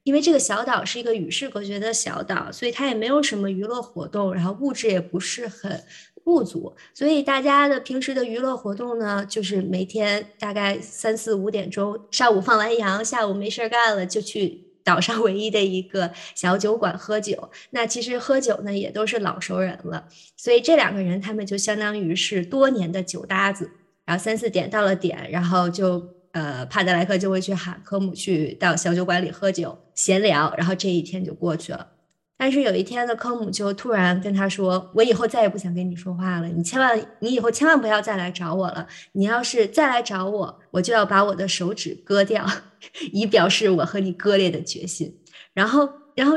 [0.01, 5.83] 因为这个小岛是一个与世隔绝的小岛，所以它也没有什么娱乐活动，然后物质也不是很。
[6.23, 17.49] 不足，所以大家的平时的娱乐活动呢，就是每天大概三四五点钟，上午放完羊，下午没事干了就去岛上 唯一的一个小酒馆喝酒。
[17.71, 20.07] 那其实喝酒呢也都是老熟人了，
[20.37, 23.69] 所以这两个人他们就相当于是多年的酒搭子。
[24.05, 31.92] 然后三四点到了点，然后就呃帕德莱克就会去喊科姆去到小酒馆里喝酒闲聊，然后这一天就过去了。
[32.35, 38.85] 但是有一天呢，科姆就突然跟他说：“我以后再也不想跟你说话了，你千万，你以后千万不要再来找我了。
[39.13, 42.45] 你要是再来找我，我就要把我的手指割掉，
[43.13, 45.15] 以表示我和你割裂的决心。”
[45.53, 46.33] 然后，然后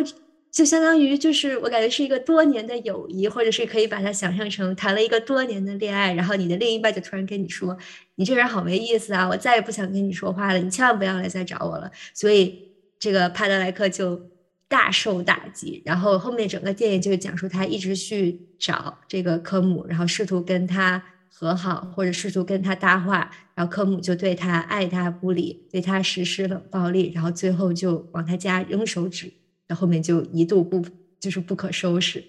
[0.52, 6.12] 就相当于就是我感觉是一个多年的友谊，或者是可以把它想象成谈了一个多年的恋爱。
[6.12, 7.76] 然后你的另一半就突然跟你说
[8.14, 14.35] ：“你这人好没意思啊，我再也不想跟你说话了，你千万不要来再找我了。”所以这个帕德莱克就。
[14.68, 21.00] 大受打击，然后后面整个电影就是讲述他一直去找这个科姆，然后试图跟他
[21.32, 29.32] 和好，或者试图跟他搭话，然后科姆就对他爱答不理，对他实施冷暴力，然后最后就往他家扔手指，
[29.68, 30.84] 然后后面就一度不
[31.20, 32.24] 就是不可收拾。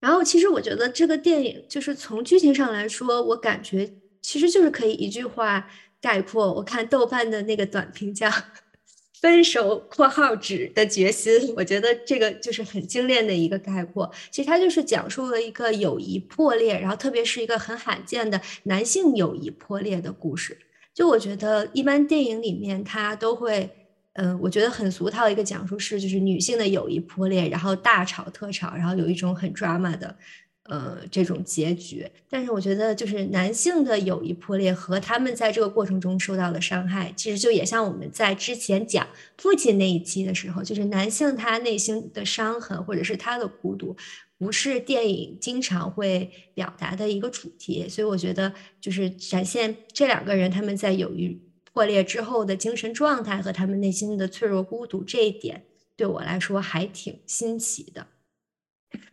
[0.00, 5.68] 然后其实我觉得这个电影就是从剧情上来说，我感觉其实就是可以一句话
[6.00, 6.54] 概括。
[6.54, 8.30] 我看豆瓣的那个短评叫。
[9.20, 14.10] 分手（括号纸）的决心，我觉得这个就是很精炼的一个概括。
[14.30, 20.56] 其实它就是讲述了一个友谊破裂，然后特别是一个很罕见的男性友谊破裂的故事。
[20.94, 23.68] 就我觉得，一般电影里面它都会，
[24.14, 30.16] 嗯，我觉得很俗套的一个讲述是，就是女性的友谊破裂，然后大吵特吵，然后有一种很 drama 的。
[30.68, 43.96] 呃，这种结局，但是我觉得就是男性的友谊破裂和他们在这个过程中受到的伤害，其实就也像我们在之前讲父亲那一期的时候，就是男性他内心的伤痕或者是他的孤独，
[44.36, 47.88] 不是电影经常会表达的一个主题。
[47.88, 51.40] 所以我觉得就是展现这两个人他们在友谊
[51.72, 55.64] 破裂之后的精神状态和他们内心的脆弱孤独这一点，
[55.96, 58.06] 对我来说还挺新奇的。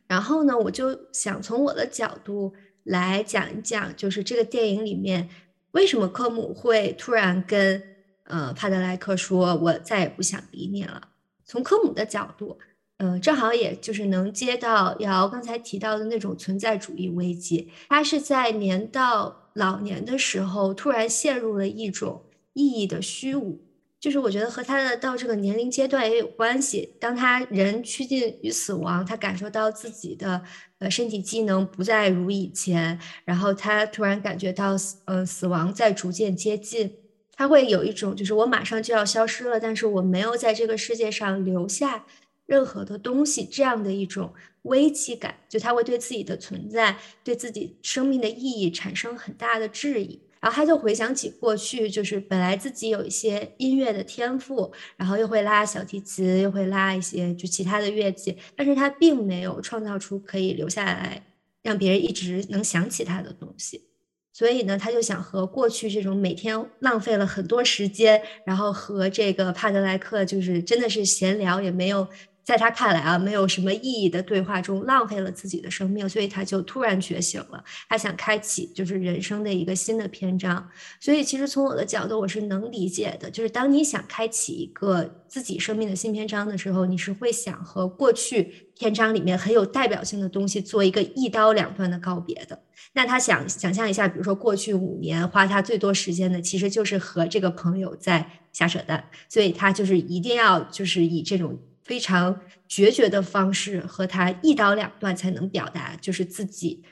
[0.08, 5.28] 然后呢，我就想从我的角度来讲一讲，就是这个电影里面
[5.72, 7.82] 为什么科姆会突然跟
[8.26, 11.10] 呃帕德莱克说“我再也不想理你了”。
[11.44, 12.58] 从科姆的角度，
[12.98, 17.72] 嗯，正好也就是能接到瑶刚才提到的那种存在主义危机。
[17.89, 23.64] 他是在年到老年的时候，突然陷入了一种意义的虚无。
[24.06, 26.94] 就是我觉得和他的到这个年龄阶段也有关系。
[27.00, 30.44] 当他人趋近于死亡，他感受到自己的
[30.78, 36.98] 呃身体机能不再如以前，然后他突然感觉到死呃死亡在逐渐接近，
[37.34, 42.06] 他会有一种就是我马上就要消失了，但是我没有在这个世界上留下
[42.46, 50.22] 任何的东西这样的一种危机感，就他会对自己的存在、对自己生命的意义产生很大的质疑。
[50.45, 61.23] 然后他就回想起过去，就是本来自己有一些音乐的天赋，然后又会拉小提琴，又会拉一些就其他的乐器，但是他并没有创造出可以留下来
[61.63, 63.86] 让别人一直能想起他的东西。
[64.34, 72.08] 所以呢，他就想和过去这种每天浪费了很多时间，然后和这个帕德莱克就是真的是闲聊，也没有。
[72.45, 77.63] 在他看来啊，没有什么意义的对话中浪费了自己的生命，所以他就突然觉醒了。
[77.89, 80.69] 他想开启就是人生的一个新的篇章。
[80.99, 83.31] 所以其实从我的角度，我是能理解的。
[83.31, 92.62] 就是当你想开启一个自己生命的新篇章的时候，你是会想和过去篇章里面很有代表性的东西做一个一刀两断的告别的。
[92.93, 99.03] 那他想想象一下，比如说过去五年花他最多时间的，其实就是和这个朋友在瞎扯淡。
[99.27, 101.59] 所以他就是一定要就是以这种。
[101.86, 106.83] 非常决绝的方式和他一刀两断，才能表达就是自己，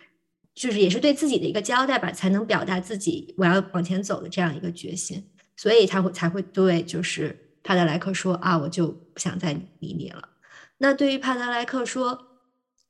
[0.56, 5.30] 就是也是对自己的一个交代吧，才能表达自己我要往前走的这样一个决心。
[5.58, 10.30] 所以他会才会对就是帕德莱克说啊，我就不想再理你了。
[10.78, 12.28] 那对于帕德莱克说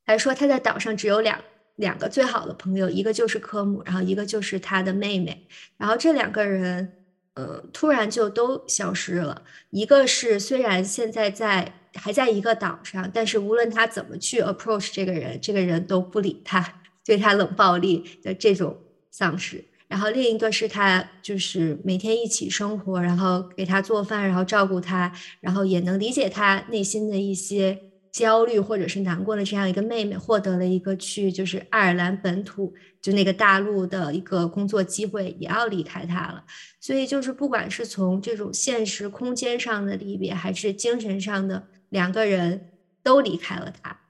[0.05, 1.39] 来说，他在岛上只有两
[1.75, 5.47] 两个最好的朋友，一个就是科姆，然后一个就是他的妹妹。
[5.77, 6.93] 然后这两个人，
[7.35, 9.43] 呃，突然就都消失了。
[9.69, 18.77] 一个是虽然现在在还在一个岛上，但是无论他怎么去 approach 这个人，这个人都不理他， 对他冷暴力的这种
[19.11, 19.63] 丧失。
[19.87, 27.79] 然后另一个是他就是每天一起生活，然后给他做饭，然后照顾他，然后也能理解他内心的一些
[28.11, 32.73] 焦虑或者是难过的这样一个妹妹，获得了一个去就是爱尔兰本土
[33.03, 36.43] 就那个大陆的一个工作机会，也要离开他了。
[36.79, 42.71] 所以就是不管是从这种现实空间上的离别，还是精神上的，两个人
[43.03, 44.01] 都离开了他，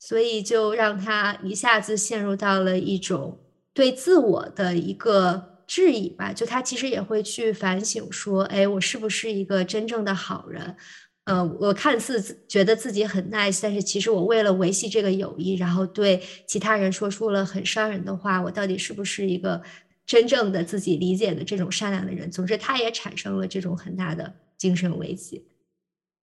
[0.00, 3.38] 所以就让他一下子陷入到了一种。
[3.72, 10.76] 对自我的一个质疑吧，就他其实也会去反省，说，哎，我是不是一个真正的好人？
[11.24, 19.62] 呃，我看似觉得自己很 nice，但是其实我为了维系这个友谊，然后对其他人说出了很伤人的话，我到底是不是一个
[20.04, 22.28] 真正的自己理解的这种善良的人？
[22.28, 25.46] 总之，他也产生了这种很大的精神危机。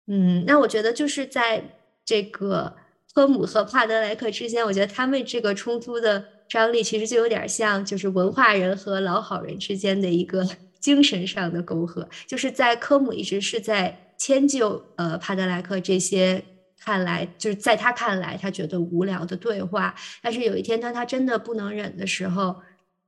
[0.08, 1.64] 嗯，那我觉得就是在
[2.04, 2.76] 这个
[3.14, 6.26] 科姆和帕德莱克之间，我觉得他们这个冲突的。
[6.48, 10.48] 张力其实就有点像，就是文化人和老好人之间的一个
[10.80, 12.08] 精神上的沟壑。
[12.28, 16.46] 就是在科姆一直是在迁就呃帕德莱克这些
[16.80, 22.58] 看来就是在他看来他觉得无聊的对话，但是有一天当他真的不能忍的时候，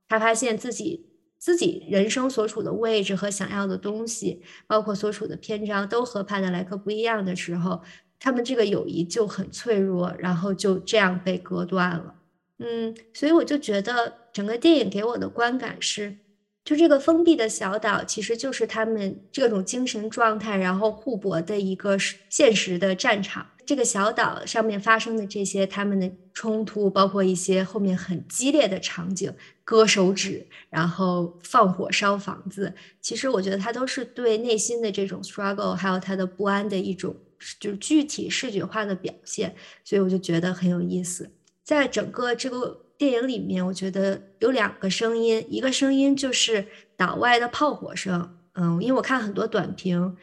[0.08, 1.06] 他发现自己
[1.38, 7.80] 自己人生所处的位置和想要的东西，包括所处的篇章都和帕德莱克不一样的时候，
[8.18, 12.14] 他们这个友谊就很脆弱，然后就这样被割断了。
[12.58, 16.18] 嗯，所以我就觉得整个电影给我的观感是，
[16.64, 21.96] 就这个封闭的小岛其实就是他们这种精神状态，然后互搏的一个
[22.28, 23.46] 现实的战场。
[23.68, 29.30] 这个小岛上面发生的这些他们的冲突，包括一些后面很激烈的场景，
[29.62, 37.14] 割手指，然后放火烧房子，其实我觉得它都是对内心的这种 struggle，还有他的不安的一种
[37.60, 39.54] 就是具体视觉化的表现。
[39.84, 41.30] 所以我就觉得很有意思。
[41.62, 46.66] 在整个这个电影里面，我觉得有两个声音，一个声音就是
[46.96, 50.16] 岛外的炮火声，嗯，因为我看很多短评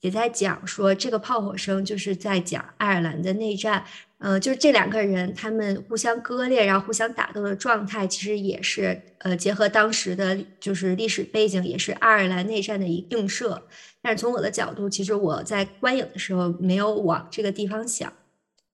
[0.00, 3.84] 也在讲说，这个炮火声就是在讲爱尔兰的内战，
[4.18, 13.62] 嗯，就是这两个人他们互相割裂，然后互相打斗的状态，其实也是呃结合当时的就是历史背景，也是爱尔兰内战的一映射。
[14.00, 18.12] 但是从我的角度，其实我在观影的时候没有往这个地方想。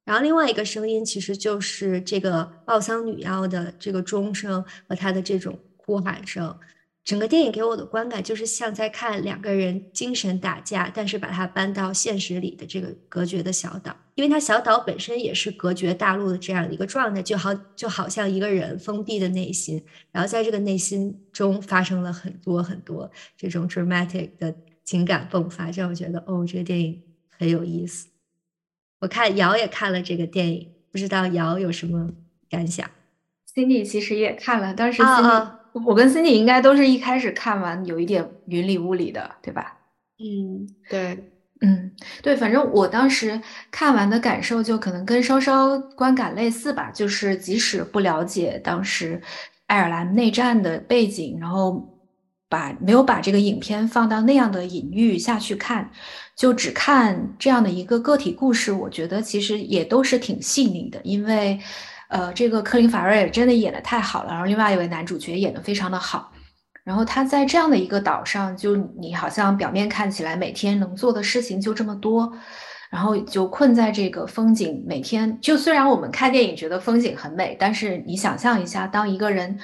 [0.04, 6.54] 然后另外一个声音，其实就是这个报丧女妖的这个钟声和她的这种呼喊声。
[7.04, 28.08] 整个电影给我的观感就是像在看两个人精神打架，但是把它搬到现实里的这个隔绝的小岛，因为它小岛本身也是隔绝大陆的这样的一个状态，就好就好像一个人封闭的内心，然后在这个内心中发生了很多很多这种 dramatic 的情感迸发，让我觉得哦，这个电影很有意思。
[29.00, 32.12] 我看瑶也看了这个电影，不知道瑶有什么
[32.48, 32.90] 感想
[33.54, 35.50] ？Cindy 其实也看了，当时 Cindy，
[35.84, 39.76] 我跟 Cindy 应该都是一开始看完有一点云里雾里的，对吧？
[40.18, 41.90] 嗯，对，嗯，
[42.22, 49.20] 对，反正我当时看完的感受就可能跟稍稍观感类似吧，就是即使不了解当时
[49.66, 51.90] 爱尔兰内战的背景，然后。
[52.46, 55.90] 把没有把这个影片放到那样的隐喻下去看，
[56.36, 61.00] 就只看这样的一个个体故事，我觉得其实也都是挺细腻的。
[61.02, 61.58] 因为，
[62.14, 66.30] 呃，这个科林·法瑞尔真的演的太好了，然后另外一位男主角演的非常的好，
[66.84, 72.32] 然后他在这样的一个岛上，就你好像表面看起来每天能做的事情就这么多，
[72.88, 79.58] 然后就困在这个风景，每天就虽然我们看电影觉得风景很美，但是你想象一下，当一个人。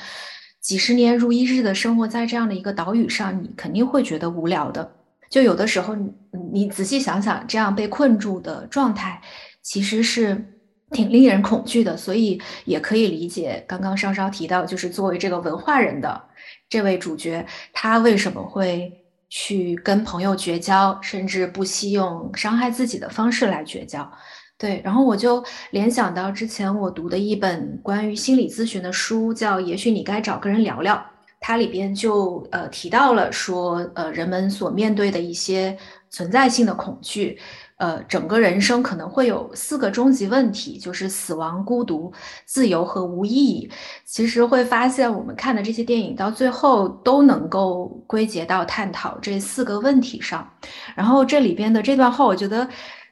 [0.60, 4.92] 几十年如一日的生活在这样的一个岛屿上，你肯定会觉得无聊的。
[5.30, 6.12] 就有的时候，你
[6.52, 9.22] 你仔细想想，这样被困住的状态，
[9.62, 10.49] 其实是
[10.92, 11.96] 挺令人恐惧的。
[11.96, 16.22] 所以也可以理解刚刚稍稍提到，就是作为这个文化人的
[16.68, 18.92] 这位主角，他为什么会
[19.28, 24.10] 去跟朋友绝交，甚至不惜用伤害自己的方式来绝交。
[24.58, 30.94] 对，然后我就联想到之前我读的一本关于心理咨询的书，叫《也许你该找个人聊聊》，
[31.40, 35.74] 它里边就呃提到了说，呃人们所面对的一些
[36.10, 37.38] 存在性的恐惧，
[37.80, 42.12] 呃整个人生可能会有四个终极问题，就是死亡、孤独、
[42.46, 43.68] 自由和无意义。
[44.04, 50.48] 其实会发现，我们看的这些电影到最后都能够归结到探讨这四个问题上。
[50.94, 52.68] 然后这里边的这段话，我觉得。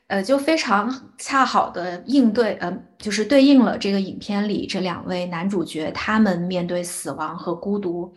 [0.09, 8.11] 呃，就非常恰好的应对，呃，就是对应了这个影片里这两位男主角他们面对死亡和孤独，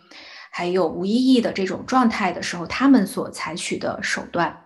[0.52, 4.58] 还有无意义的这种状态的时候，他们所采取的手段。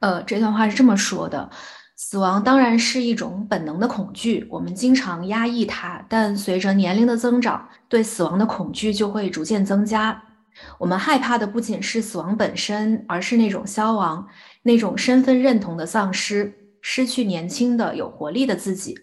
[0.00, 1.50] 呃，这段话是这么说的：
[1.94, 10.22] 死亡当然是一种本能的恐惧，我们经常压抑它，但随着年龄的增长，对死亡的恐惧就会逐渐增加。
[10.78, 14.26] 我们害怕的不仅是死亡本身，而是那种消亡，
[14.62, 18.98] 那种身份认同的丧失，失去年轻的有活力的自己。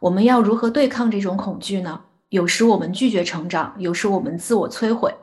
[0.00, 2.00] 我们要如何对抗这种恐惧呢？
[2.30, 5.14] 有时我们拒绝成长，有时我们自我摧毁，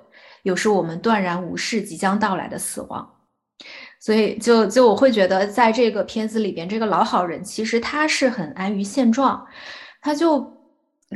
[0.43, 3.09] 有时我们断然无视即将到来的死亡。
[4.09, 9.45] 所以，就就我会觉得，在这个片子里边，这个老好人其实他是很安于现状，
[10.01, 10.41] 他就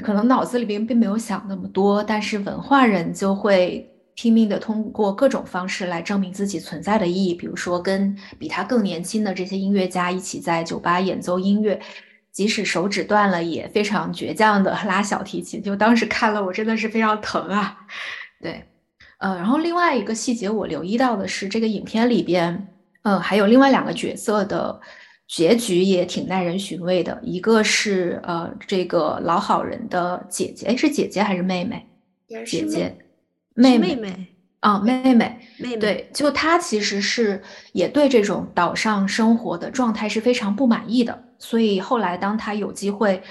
[0.03, 11.81] 可能脑子里边并没有想那么多，但是文化人就会拼命的通过各种方式来证明自己存在的意义，比如说跟比他更年轻的这些音乐家一起在酒吧演奏音乐，
[12.31, 15.63] 即使手指断了也非常倔强的拉小提琴。
[15.63, 17.75] 就当时看了，我真的是非常疼啊，
[18.39, 18.63] 对，
[19.17, 22.67] 呃，然后另外一个细节我留意到的是，这个影片里边。
[23.03, 24.79] 嗯，还有另外两个角色的
[25.27, 27.19] 结局也挺耐人寻味的。
[27.21, 31.87] 一个是呃，这个老好人的姐姐，哎，是姐姐还是妹妹？
[32.45, 32.97] 姐姐，
[33.55, 34.27] 妹妹妹
[34.61, 35.77] 啊，妹妹妹妹。
[35.77, 37.41] 对，就她其实是
[37.73, 41.23] 也对这种岛上生活的状态是非常不满意的。
[41.37, 43.21] 所以后来当她有机会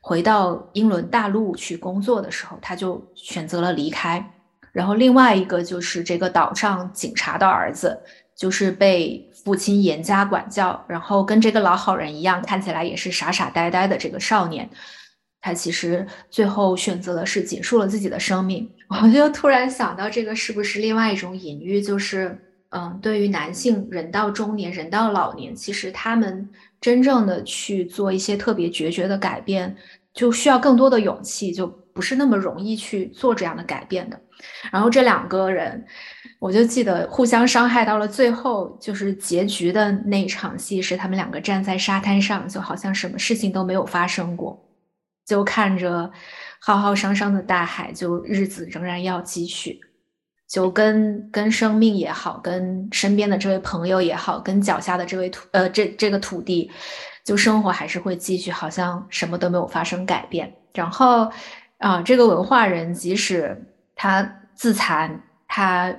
[0.00, 4.22] 回到英伦大陆去工作的时候，她就选择了离开。
[4.72, 7.98] 然后另外一个就是这个岛上警察的儿子。
[8.36, 14.68] 就是被父亲严加管教，然后跟这个老好人一样，看起来也是傻傻呆呆的这个少年，
[15.40, 18.68] 他其实最后选择的是结束了自己的生命。
[18.88, 21.80] 我就突然想到，这个是不是另外一种隐喻？
[21.80, 22.36] 就是，
[22.70, 26.48] 嗯，对于男性，人到中年，人到老年，其实他们
[26.80, 29.76] 真正的去做一些特别决绝的改变，
[30.14, 34.20] 就需要更多的勇气，就不是那么容易去做这样的改变的。
[34.70, 35.84] 然后这两个人。
[36.42, 44.60] 我就记得互相伤害到了最后，就是结局的那场戏，是他们两个站在沙滩上，就好像什么事情都没有发生过，
[45.24, 46.10] 就看着
[46.58, 49.78] 浩浩汤汤的大海，就日子仍然要继续，
[50.48, 56.68] 就跟跟生命也好，跟身边的这位朋友也好，跟脚下的这位土呃这这个土地，
[57.24, 60.52] 就生活还是会继续，好像什么都没有发生改变。
[60.74, 61.30] 然后
[61.78, 63.64] 啊，这个文化人即使
[63.94, 65.94] 他自残，他。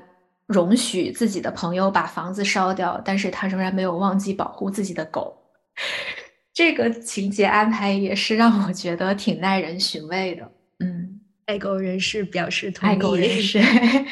[0.53, 5.35] 容许自己的朋友把房子烧掉，但是他仍然没有忘记保护自己的狗。
[6.53, 10.51] 这个情节安排也是让我觉得挺耐人寻味的。
[10.79, 12.91] 嗯，爱狗人士表示同意。
[12.91, 13.59] 爱狗人士，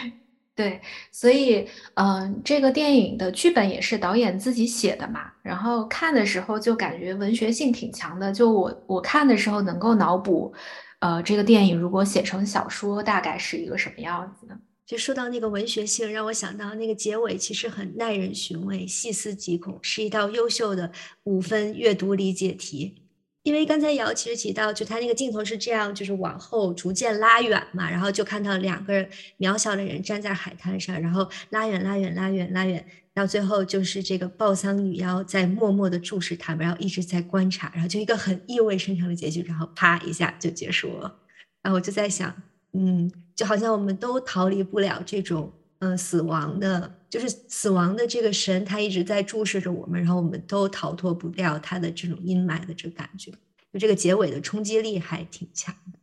[0.56, 0.82] 对，
[1.12, 5.32] 所以，嗯，这个电影的剧本也是导演自己写的嘛。
[5.44, 8.32] 然后看的时候就感觉文学性挺强的。
[8.32, 10.52] 就我我看的时候能够脑补，
[11.00, 14.58] 呃，这个电影如果写成小说，大概是一个什么样子的。
[14.86, 20.92] 就说到那个文学性，让我想到那个结尾其实很耐人寻味、细思极恐，是一道优秀的
[21.24, 22.98] 五分阅读理解题。
[23.44, 29.08] 因为刚才瑶其实提到，就他那个镜头是这样，就是往后逐渐拉远嘛，然后就看到两个
[29.40, 41.20] 渺小的人站在海滩上，然后拉远、拉远、拉远、拉远，到最后就是这个抱桑女妖在默默的注视他们，然后一直在观察，然后就一个很意味深长的结局，然后啪一下就结束了。
[41.64, 42.36] 然后我就在想。
[42.74, 53.32] 嗯，就好像我们都逃离不了这种，嗯，死亡的，就是死亡的这个神，他一直在注视着我们，然后我们都逃脱不掉他的这种阴霾的这感觉，
[53.74, 56.00] 就这个结尾的冲击力还挺强的。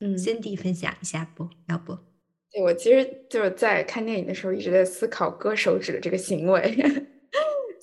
[0.00, 1.48] 嗯，Cindy 分享一下不？
[1.68, 1.98] 要不？
[2.52, 7.06] 对我其实就是在看电影的时候一直在思考割手指的这个行为。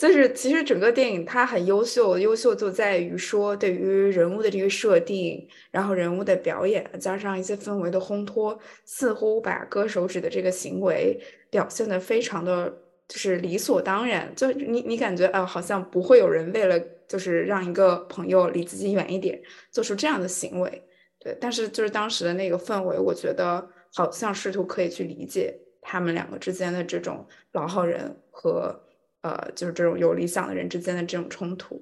[0.04, 11.18] 就是其实整个电影它很优秀，优秀就在于说对于人物的这个设定，然后人物的表演，加上一些氛围的烘托，似乎把割手指的这个行为
[11.50, 12.70] 表现的非常的
[13.08, 14.30] 就是理所当然。
[14.36, 16.78] 就你你感觉啊，好像不会有人为了
[17.08, 19.42] 就是让一个朋友离自己远一点，
[19.72, 20.84] 做出这样的行为。
[21.18, 28.78] 对，但是就是当时的那个氛围，我觉得好像试图可以去理解他们两个之间的这种老好人和。
[29.24, 31.82] 呃，就是这种有理想的人之间的这种冲突，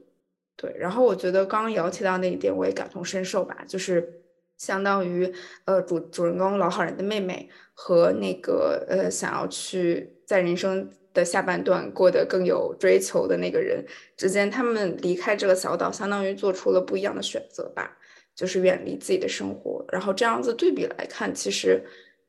[0.56, 0.74] 对。
[0.80, 3.66] 然后我觉得刚刚瑶提到那一点，我也感同身受吧。
[3.68, 4.22] 就是
[4.58, 5.34] 相当于
[5.66, 13.86] 呃，主主人公老好人的妹妹和那个呃，想要去在人生的下半段过得更有追求的那个人
[14.16, 17.98] 之间，他们离开这个小岛，相当于做出了不一样的选择吧。
[18.34, 19.84] 就是远离自己的生活。
[19.92, 21.84] 然后这样子对比来看，其实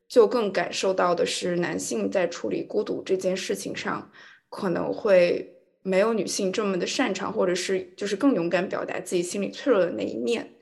[0.07, 4.11] 就更感受到的是男性在处理孤独这件事情上。
[4.55, 10.53] 可能会没有女性这么的擅长，或者是就是更勇敢表达自己心里脆弱的那一面。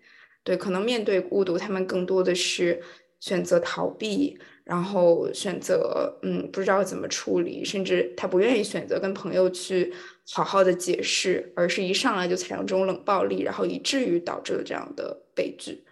[0.46, 2.82] 对，可能面对孤独，他们更多的是
[3.20, 9.94] 选择逃避，然后选择嗯不知道怎么处理，甚至他不愿意选择跟朋友去
[10.32, 15.84] 好好的解释，而是一上来就采用这种冷暴力，然后以至于导致了这样的悲剧。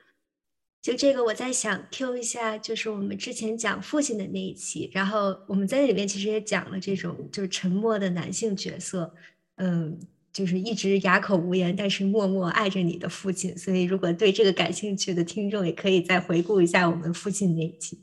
[0.82, 9.14] 就这个，我在想 Q 一下，就是我们之前讲父亲的那一期，然后我们在里面其实也讲了这种就是沉默的男性角色，
[9.58, 10.00] 嗯，
[10.32, 13.58] 就是一直哑口无言，但是默默爱着你的父亲。
[13.58, 18.00] 所以，如果对这个感兴趣的听众，也可以再回顾一下我们父亲那一期。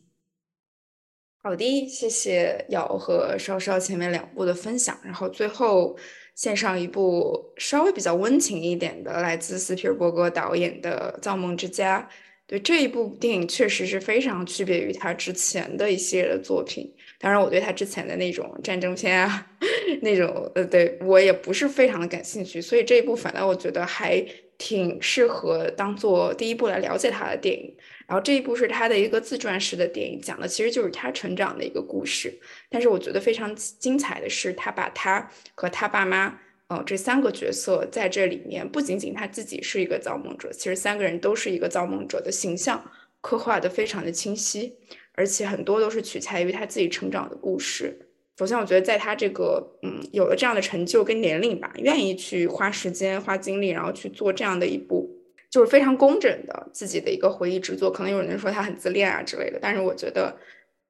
[1.43, 5.97] 好的，谢谢瑶和稍稍前面两部的分享，然后最后
[6.35, 12.07] 献上一部稍微比较温情一点的，来自斯皮尔伯格导演的《造梦之家》。
[12.47, 16.93] 对这一部电影确实是非常区别于他之前的一系列的作品。
[17.19, 19.47] 当然，我对他之前的那种战争片啊，
[20.03, 22.61] 那种呃，对我也不是非常的感兴趣。
[22.61, 24.25] 所以这一部反倒我觉得还
[24.59, 27.75] 挺适合当做第一部来了解他的电影。
[28.07, 32.33] 然后这一部是他的一个自传式的电影，讲的其实就是他成长的一个故事。
[32.71, 36.39] 但是我觉得非常精彩的是，他把他和他爸妈。
[36.69, 42.85] 哦，这三个角色在这里面不仅仅他自己是一个造梦者，其实三个人都是一个造梦者的形象，
[43.21, 44.75] 刻画的非常的清晰，
[45.13, 47.97] 而且很多都是取材于他自己成长的故事。
[48.37, 55.09] 首先，我觉得在他这个嗯有了这样的成就跟年龄吧，愿意去花时间花精力，然后去做这样的一部
[55.49, 57.93] 就是非常工整的自己的一个回忆之作。
[57.93, 60.37] 可能有人说他很自恋啊之类的，但是我觉得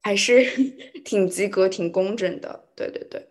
[0.03, 0.43] 还是
[1.05, 2.65] 挺及格、挺工整的。
[2.75, 3.23] 对对对。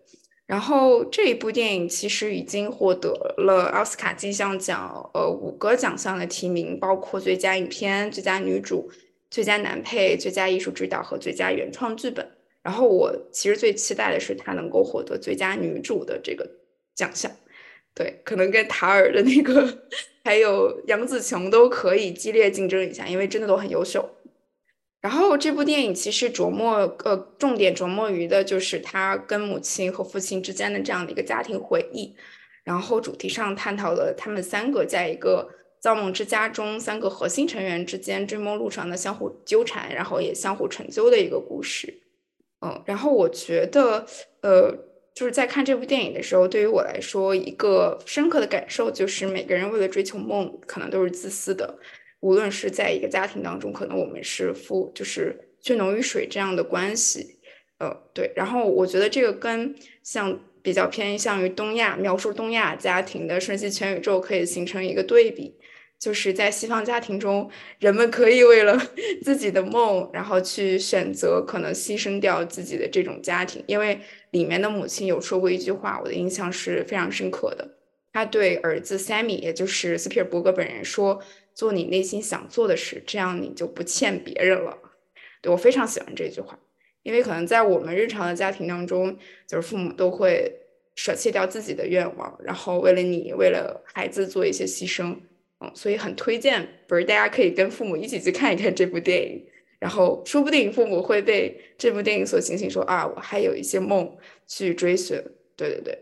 [0.48, 8.92] 然后这一部电影其实已经获得了奥斯卡金像奖呃五个奖项的提名，包括最佳影片、最佳女主、
[9.32, 12.30] 最佳男配、最佳艺术指导和最佳原创剧本。
[12.62, 16.48] 然后我其实最期待的是她能够获得最佳女主的这个
[16.96, 17.32] 奖项，
[17.94, 19.84] 对，可能跟塔尔的那个
[20.24, 24.08] 还有杨紫琼都可以激烈竞争一下，因为真的都很优秀。
[25.06, 32.16] 然后这部电影其实琢磨，呃，重点琢磨于的就是他跟母亲和父亲之间的这样的一个家庭回忆，
[32.64, 35.48] 然后主题上探讨了他们三个在一个
[35.80, 42.02] 造梦之家中三个核心成员之间追梦路上的相互纠缠，然后也相互成就的一个故事。
[42.66, 44.04] 嗯，然后我觉得，
[44.42, 44.76] 呃，
[45.14, 51.78] 就是在看这部电影的时候，对于我来说，一个深刻的感受就是每个人为了追求梦，可能都是自私的。
[52.26, 57.38] 无论是在一个家庭当中，可能我们是父，就是血浓于水这样的关系，
[57.78, 58.32] 呃，对。
[58.36, 65.56] 然后我觉得这个跟像比较偏向于东亚描述东亚家庭的瞬息全宇宙可以形成一个对比，
[66.00, 67.48] 就是在西方家庭中，
[67.78, 68.76] 人们可以为了
[69.22, 73.64] 自己的梦，然后去选择可能牺牲掉自己的这种家庭。
[73.68, 74.00] 因为
[74.32, 77.78] 里面的母亲有说过一句话，我的印象是非常深刻的。
[78.12, 81.22] 他对儿子 Sammy，也就是斯皮尔伯格本人说。
[81.56, 84.78] 做你内心想做的事，这样你就不欠别人了。
[85.42, 86.60] 对我非常喜欢这句话，
[87.02, 90.52] 因为可能在我们日常的家庭当中，就是父母都会
[90.96, 95.16] 舍弃掉自己的愿望，然后为了你，为了孩子做一些牺牲。
[95.62, 99.46] 嗯，所以很推荐，不是大家可以跟父母一起去看一看这部电影，
[99.80, 105.16] 然后说不定父母会被这部电影所醒醒，说啊，我还有一些梦去追寻。
[105.56, 105.98] 对对对。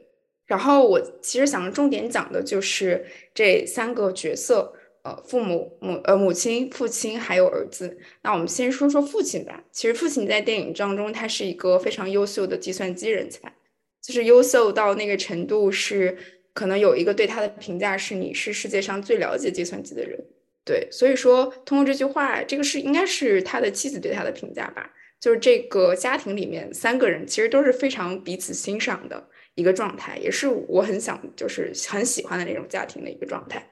[0.47, 4.73] 然后我其实想重点讲的就是这三个角色。
[5.03, 7.97] 呃，父母母呃母亲、父亲还有儿子。
[8.21, 9.63] 那我们先说说父亲吧。
[9.71, 13.53] 其实父亲在电影当中，他是一个非常优秀的计算机人才，
[14.01, 16.17] 就是优秀到那个程度，是
[16.53, 20.17] 可能有一个对他的评价是：你是世界上最了解计算机的人。
[20.65, 24.89] 对，所以说通过这句话，这个是应该是他的妻子对他的评价吧？
[25.19, 33.69] 就是这个家庭里面三个人其实都是非常彼此欣赏的一个状态，也是我很想就是很喜欢的那种家庭的一个状态。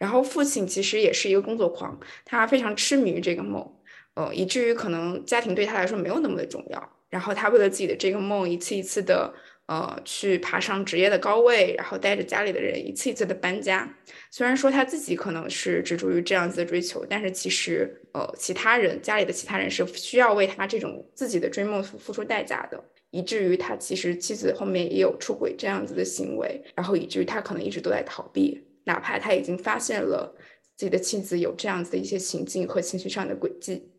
[0.00, 3.70] 然后父亲其实也是一个工作狂，他非常痴迷于这个梦，
[4.14, 6.96] 呃，以至于可能家庭对他来说没有那么的重要。
[7.10, 9.34] 然后他为了自己的这个梦，一次一次的
[9.66, 13.94] 呃去爬上职业的高位，然后带着家里的人一次一次的搬家。
[14.30, 28.69] 虽然说他自己可能是执着于这样子的追求，但是其实呃其他人家里的其他人是需要为他这种自己的追梦付付出代价的，以至于他其实妻子后面也有出轨这样子的行为，然后以至于他可能一直都在逃避。
[28.90, 30.34] 哪怕他已经发现了
[30.76, 33.92] 自己的妻子有这样子的一些行径和情绪上的轨迹，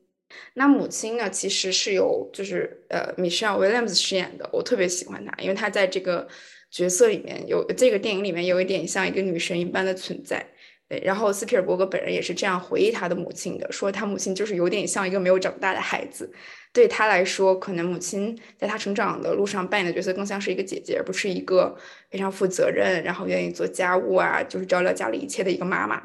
[0.55, 6.27] 那母亲呢，其实是由就是呃 Michelle Williams 饰演的，我特别喜欢她，因为她在这个
[6.69, 10.45] 角色里面有这个电影里面有一点像一个女神一般的存在。
[10.91, 16.29] 对，然后斯皮尔伯格本人也是这样回忆他的母亲的，说他母亲就是有点像一个没有长大的孩子。
[16.73, 21.73] 对他来说，可能母亲在他成长的路上扮演的角色更像是一个姐姐，而不是一个
[22.09, 26.03] 非常负责任，然后愿意做家务啊，就是照料家里一切的一个妈妈。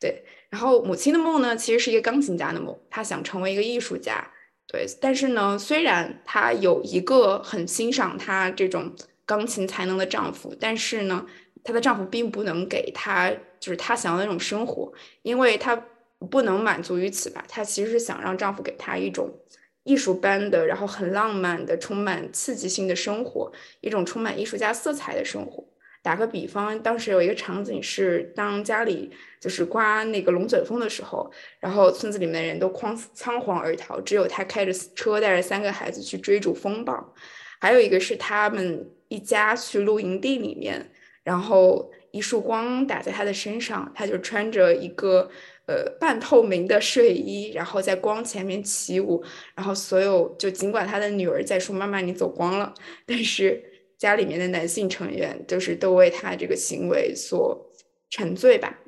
[0.00, 4.26] 对，然后母亲的梦呢，其实是一个钢琴家的梦，她想成为一个艺术家。
[4.66, 8.90] 对，但是呢，虽然她有一个很欣赏她这种
[9.26, 11.26] 钢琴才能的丈夫，但是呢，
[11.62, 13.30] 她的丈夫并不能给她
[13.64, 14.92] 就是她想要的那种生活，
[15.22, 15.74] 因为她
[16.30, 17.42] 不能满足于此吧。
[17.48, 19.32] 她其实是想让丈夫给她一种
[19.84, 23.50] 艺术般的，然后很浪漫的、充满刺激性的生活，
[23.80, 25.66] 一种充满艺术家色彩的生活。
[26.02, 29.10] 打个比方，当时有一个场景是，当家里
[29.40, 37.14] 就是刮那个龙卷风的时候，然后村子里面的人都慌仓皇而逃，只有他开着车带着三个孩子去追逐风暴。
[37.58, 40.90] 还有一个是他们一家去露营地里面，
[41.22, 45.28] 然后一束光打在他的身上，他就穿着一个
[45.66, 49.22] 呃半透明的睡衣，然后在光前面起舞，
[49.54, 52.72] 然后所有就尽管他的女儿在说妈妈你走光了，
[53.04, 53.70] 但是。
[53.96, 57.72] 家里面的男性成员就是都为他这个行为所
[58.10, 58.80] 沉醉吧，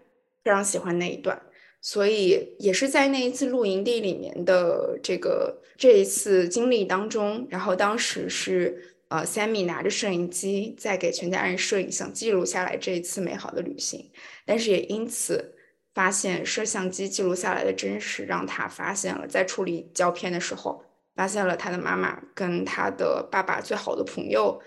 [0.43, 1.41] 非常喜欢那一段，
[1.81, 14.11] 所以也是在那一次露营地里面的这个这一次经历当中，然后当时是呃，Sammy 拿着摄影机在给全家人摄影，想记录下来这一次美好的旅行，
[14.45, 15.55] 但是也因此
[15.95, 20.85] 发现摄像机记录下来的真实，让他发现了在处理胶片的时候，
[21.15, 24.61] 发现了他的妈妈跟他的爸爸最好的朋友。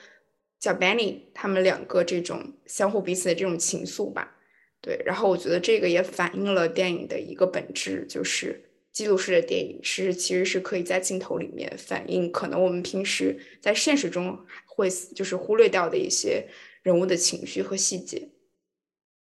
[0.60, 4.36] 叫 Benny，他们两个这种相互彼此的这种情愫吧，
[4.82, 5.02] 对。
[5.06, 16.48] 然后我觉得这个也反映了电影的一个本质，就是记录式的电影是其实是可以在镜头里面反映可能我们平时在现实中会就是忽略掉的一些
[16.82, 18.30] 人物的情绪和细节。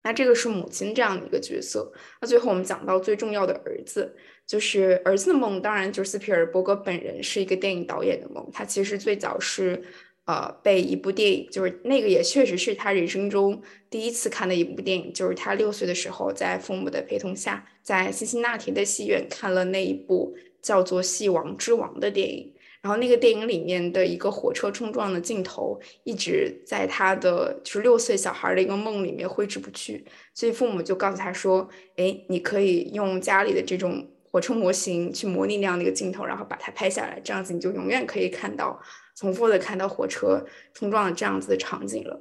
[0.03, 1.93] 那这个是母亲这样的一个角色。
[2.21, 8.49] 那最后我们讲到最重要的儿子，就是儿子的梦，当然就是斯皮尔伯格本人是一个电影导演的梦。
[8.53, 9.83] 他其实最早是。
[10.25, 13.61] 呃，被一部电影，就是那个也确实是他人生中
[13.91, 22.55] 第一次看的一部电影，就是他六岁的时候，在父母的陪同下，在辛辛那提的戏院看了那一部叫做《戏王之王》的电影。
[22.81, 30.05] 然后那个电影里面的一个火车冲撞的镜头，一直在他的就是六岁小孩的一个梦里面挥之不去。
[30.35, 38.81] 所以父母就告诉他说：“哎，你可以用家里的这种火车模型去模拟那样的一个镜头，然后把它拍下来，这样子你就永远可以看到。”
[39.23, 40.45] 重复的看到火车
[40.75, 42.21] 冲撞的这样子的场景了，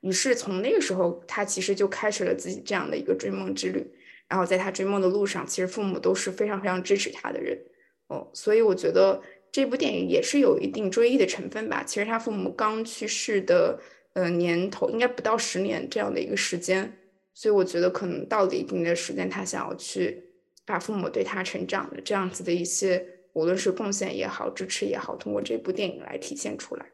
[0.00, 3.86] 于是从那个时候，他其实就开始了自己这样的一个追梦之旅。
[4.26, 7.58] 然后在他追梦的路上，其实父母都是非常非常支持他的人。
[8.06, 9.20] 哦，所以我觉得
[9.52, 11.84] 这部电影也是有一定追忆的成分吧。
[11.84, 13.78] 其实他父母刚去世的
[14.14, 16.90] 呃年头应该不到十年这样的一个时间，
[17.34, 20.24] 所以我觉得可能到了一定的时间，他想要去
[20.64, 23.17] 把父母对他成长的这样子的一些。
[23.38, 26.84] 无论是贡献也好，支持也好，通过这部电影来体现出来。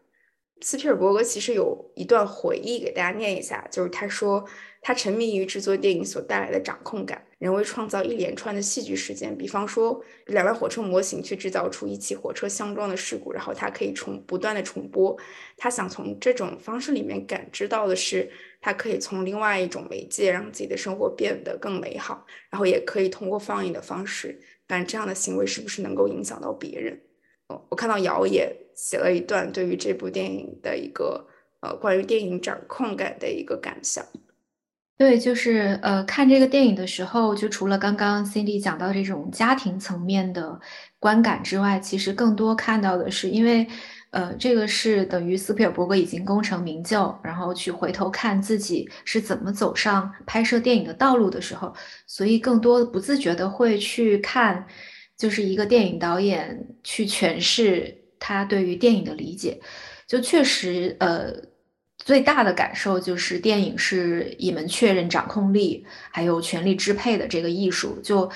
[0.60, 4.44] 斯皮尔伯格其实有一段回忆给大家念一下，就是他说
[4.80, 15.18] 他沉迷于制作电影所带来的掌控感，人为创造一连串的戏剧事件，比方说两辆火车模型去制造出一起火车相撞的事故，然后他可以重不断的重播。
[15.56, 18.30] 他想从这种方式里面感知到的是，
[18.60, 24.40] 他可以从另外一种媒介让自己的生活变得更美好，然后也可以通过放映的方式。
[24.66, 27.00] 但这样的行为是不是能够影响到别人？
[27.48, 31.26] 哦，我看到姚也写了一段对于这部电影的一个
[31.60, 34.04] 呃关于电影掌控感的一个感想。
[34.96, 40.60] 对，就是呃看这个电影的时候，就除了刚刚 Cindy 讲到这种家庭层面的
[41.00, 43.66] 观感之外，其实更多看到的是，因为
[44.14, 51.74] 呃这个是等于斯皮尔伯格已经功成名就，然后去回头看自己是怎么走上拍摄电影的道路的时候，
[52.06, 54.66] 所以更多不自觉的会去看，
[55.18, 59.60] 就是一个电影导演去诠释他对于电影的理解，
[60.06, 61.52] 就确实呃。
[62.04, 67.98] 最大的感受就是电影是一门确认掌控力还有权力支配的这个艺术。
[68.02, 68.30] 就，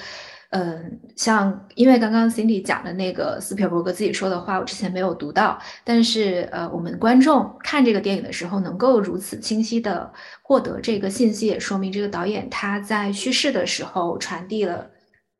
[0.50, 10.10] 嗯，像因为刚刚 Cindy 讲的那个斯皮尔伯格自己说的话，我之前没有读到，但是呃，我们观众看这个电影的时候能够如此清晰的
[10.42, 14.90] 获得这个信息，也说明这个导演他在叙事的时候传递了，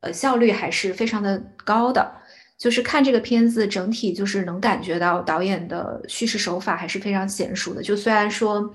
[0.03, 2.13] 呃，效率还是非常的高的。
[2.59, 7.81] 就是看这个片子，整体就是能感觉到导演的叙事手法还是非常娴熟的。
[7.81, 8.69] 就虽然说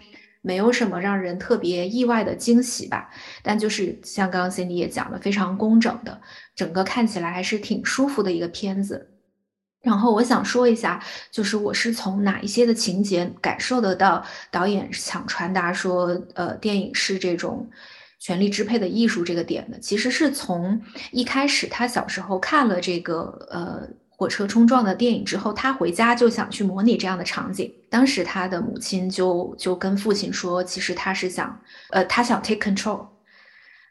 [0.44, 3.10] 没有什么让人特别意外的惊喜吧，
[3.42, 6.22] 但就是像刚刚 Cindy 也讲的，非常工整的，
[6.56, 9.10] 整个看起来还是挺舒服的一个片子。
[9.82, 17.68] 然后我想说一下，就是我是从哪一些的情节感受得到导演想传达说，呃，电影是这种。
[18.20, 20.82] 权力支配的艺术这个点的，其实是从
[21.12, 23.86] 一开始他小时候看了这个呃
[24.16, 27.74] 火车冲撞的电影之后，他回家就想去模拟这样的场景。
[27.90, 31.60] 当时他的母亲就就跟父亲说，其实他是想
[31.90, 33.06] 呃他想 take control，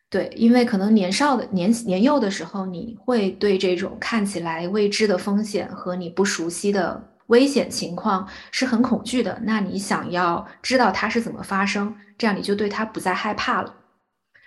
[0.09, 9.41] 对，因为可能年少的年年幼的时候，你会对这种看起来未知的风险和你不熟悉的危险情况是很恐惧的。
[9.45, 13.75] 那你想要知道它是怎么发生，这样你就对它不再害怕了。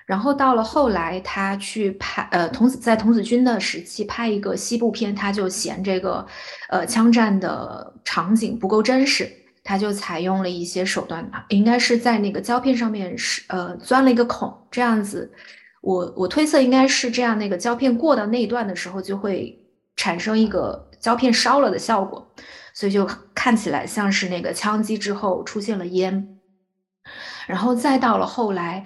[0.05, 6.25] 然后到了后来，他去拍呃童子在童子军的时期拍一个西部片，他就嫌这个
[6.69, 9.29] 呃枪战的场景不够真实。
[9.67, 15.33] 他就采用了一些手段，应该是在那个胶片上面是呃钻了一个孔，这样子，
[15.81, 19.59] 我我推测应该是这样，那个胶片过到那一段的时候就会
[19.95, 22.31] 产生一个胶片烧了的效果，
[22.75, 26.37] 所以就看起来像是那个枪击之后出现了烟，
[27.47, 28.85] 然后再到了后来，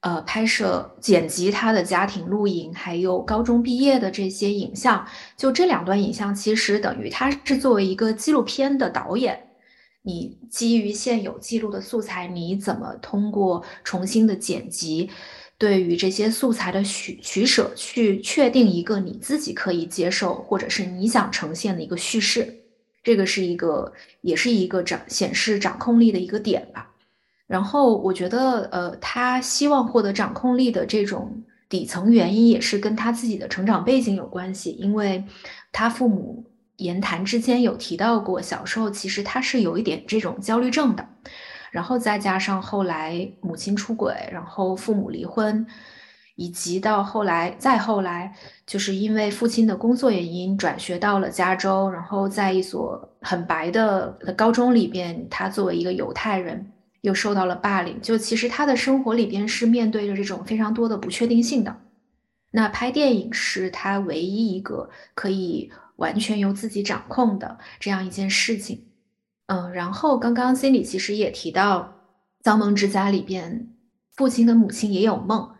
[0.00, 5.04] 呃，拍摄剪辑他的家庭录影，还有高中毕业的这些影像，
[5.36, 9.48] 就这两段影像其实等于他是作为一个纪录片的导演。
[10.02, 15.10] 你基于现有记录的素材，你怎么通过重新的剪辑，
[15.58, 22.62] 对于这些素材的取取舍，去确定一个你自己可以接受，或者是你想呈现的一个叙事？
[23.02, 26.94] 这个是一个，也是一个掌显示掌控力的一个点吧。
[27.48, 35.24] 然后我觉得，呃，他希望获得掌控力的这种底层原因，也是跟他自己的成长背景有关系，因为
[35.72, 36.44] 他父母。
[36.78, 41.04] 言谈之间有提到过，小时候其实他是有一点这种焦虑症的，
[41.72, 45.66] 然后再加上后来母亲出轨，然后父母离婚，
[46.36, 48.32] 以及到后来再后来，
[48.64, 56.64] 就是因为父亲的工作原因转学到了加州，然后在一所很白的高中里边，他作为一个犹太人
[57.00, 61.80] 又受到了霸凌，就其实他的生活里边是面对着这种非常多的不确定性的。
[62.50, 65.70] 那拍电影是他唯一一个可以。
[65.98, 68.86] 完全由自己掌控的这样一件事情，
[69.46, 71.80] 嗯，然后刚刚 Cindy 其实也提到，
[72.40, 73.68] 《造梦之家》里边
[74.14, 75.56] 父亲跟母亲也有梦，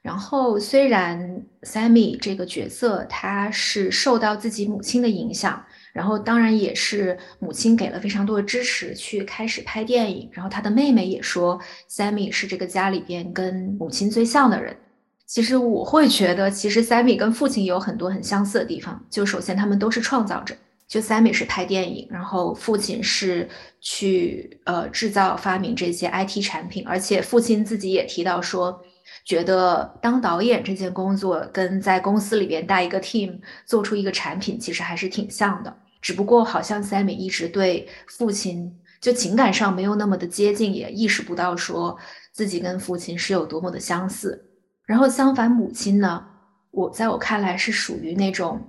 [0.00, 14.76] 然后虽然 Sammy 这个角色他是受到自己母亲的影响，然后当然也是母亲给了非常多的支持去开始拍电影，然后他的妹妹也说 Sammy 是这个家里边跟母亲最像的人。
[15.24, 19.06] 其实我会觉得，其实 Sammy 跟父亲有很多很相似的地方。
[19.08, 20.54] 就首先，他们都是创造者。
[20.86, 23.48] 就 Sammy 是拍电影，然后父亲是
[23.80, 26.86] 去呃制造、发明这些 IT 产品。
[26.86, 28.82] 而且父亲自己也提到说，
[29.24, 35.74] 觉得当导演这件工作跟在公司里边带一个 team 做出一个产品，其实还是挺像的。
[36.04, 41.98] 只不过好像 Sammy 一直对父亲就情感上没有那么的接近，也意识不到说
[42.30, 44.50] 自己跟父亲是有多么的相似。
[44.84, 46.26] 然后相反，母亲呢？
[46.72, 48.68] 我在我看来是属于那种，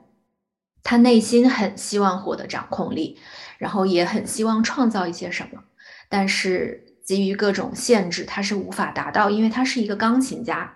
[0.82, 3.20] 她内心很希望获得掌控力，
[3.58, 5.62] 然后也很希望创造一些什么，
[6.08, 10.74] 但是基于各种限制，她是无法达到，因为她是一个钢琴家。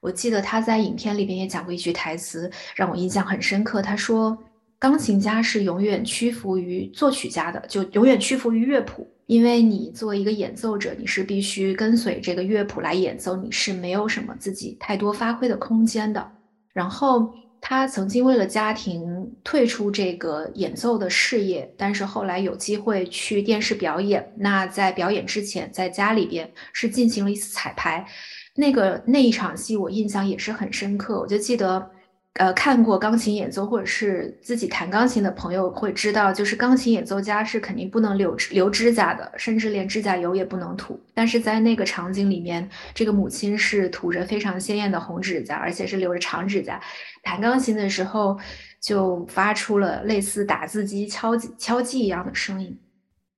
[0.00, 3.82] 我记得他在影片里边也讲过一句台词，让我印象很深刻。
[3.82, 4.38] 他说
[4.78, 16.30] ：“钢琴家是永远屈服于作曲家的，就永远屈服于乐谱。”因为你作为一个演奏者，你是必须跟随这个乐谱来演奏，你是没有什么自己太多发挥的空间的。
[16.72, 24.32] 然后他曾经为了家庭退出这个演奏的事业，但是后来有机会去电视表演。
[24.36, 28.06] 那在表演之前，在家里边是进行了一次彩排，
[28.54, 31.90] 那个那一场戏我印象也是很深刻，我就记得。
[32.38, 41.00] 呃，看过钢琴演奏或者是自己弹钢琴的朋友会知道，就是钢琴演奏家是肯定不能留留指甲的，甚至连指甲油也不能涂。
[41.14, 46.78] 但是在那个场景里面，这个母亲是涂着非常鲜艳的红指甲，而且是留着长指甲，
[47.22, 48.38] 弹钢琴的时候
[48.82, 52.78] 就发出了类似打字机敲击敲击一样的声音。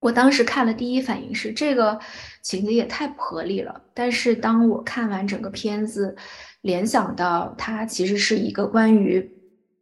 [0.00, 1.98] 我当时看了，第一反应是这个
[2.42, 3.82] 情节也太不合理了。
[3.92, 6.16] 但是当我看完整个片子，
[6.62, 9.30] 联想到它其实是一个关于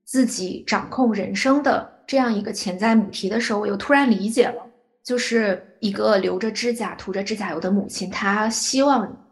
[0.04, 4.62] 自己掌控人生的这样一个潜在母题的时候，我又突然理解了，
[5.02, 9.26] 就是一个留着指甲、涂着指甲油的母亲，她希望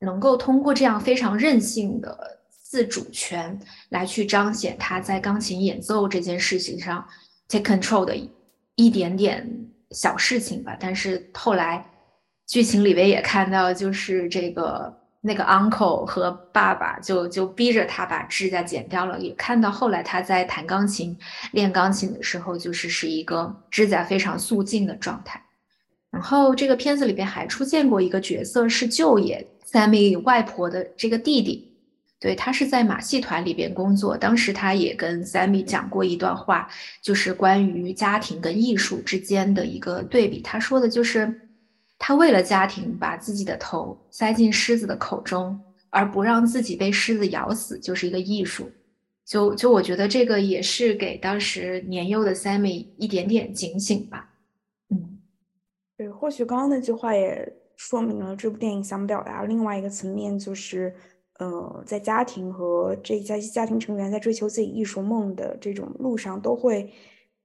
[0.00, 2.18] 能够通过这样非常任性的
[2.50, 3.56] 自主权
[3.90, 7.06] 来去彰显她在钢琴演奏这件事情上
[7.48, 8.16] take control 的
[8.74, 9.48] 一点点
[9.90, 10.76] 小事情吧。
[10.80, 11.84] 但是后来
[12.46, 15.05] 剧情里面也看到，就是这个。
[15.26, 21.18] 那个 uncle 和爸爸就就逼着他把指甲剪掉了，也看到后来他在弹钢琴、
[21.50, 25.42] 练钢琴的时候，就是是一个指甲非常素净的状态。
[26.12, 31.72] 然后这个片子里边还出现过一个角色，是舅爷 Sammy 外婆的这个弟弟，
[32.20, 34.16] 对他是在马戏团里边工作。
[34.16, 36.68] 当时他也跟 Sammy 讲过一段话，
[37.02, 40.40] 就是关于家庭跟艺术之间的一个对比。
[40.40, 41.42] 他说的就是。
[41.98, 45.58] 他为了家庭，把自己的头塞进狮子的口中，
[45.90, 48.70] 而不让自己被狮子咬死，就是一个艺术。
[49.24, 54.32] 就就我觉得这个也是给当时年幼的 Sammy 一点点警醒吧。
[54.90, 55.18] 嗯，
[55.96, 60.94] 对，或许刚刚那句话也说明了这部电影想表达另外一个层面，就是，
[61.40, 66.92] 呃，在家庭和这一家家庭成员在追求自己艺术梦的这种路上，都会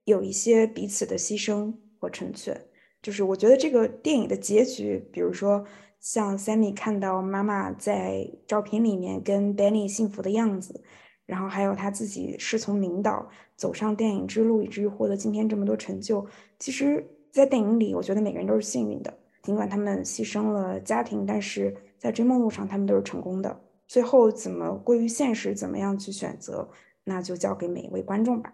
[0.04, 2.60] 有一些彼此的牺牲和成全。
[3.02, 5.64] 就是我觉得这个电影的结局，比如说
[6.00, 10.82] 像 Sammy 看到妈妈在照片里面跟 Benny 幸福的样子。
[11.24, 16.26] 然后还有他自己师从领导走上电影之路，以至于获得今天这么多成就。
[16.58, 23.60] 其实，在电影里，我觉得每个人都是幸运的，尽管他们牺牲了家庭，但是在追梦路上，他们都是成功的。
[23.86, 26.68] 最后怎么归于现实，怎么样去选择，
[27.04, 28.52] 那就交给每一位观众吧。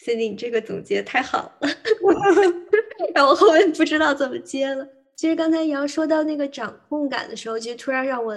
[0.00, 1.68] Cindy，你这个总结太好了，
[3.14, 4.86] 让我后面不知道怎么接了。
[5.16, 8.36] 其实刚才杨说到那个掌控感的时候，其实突然让我。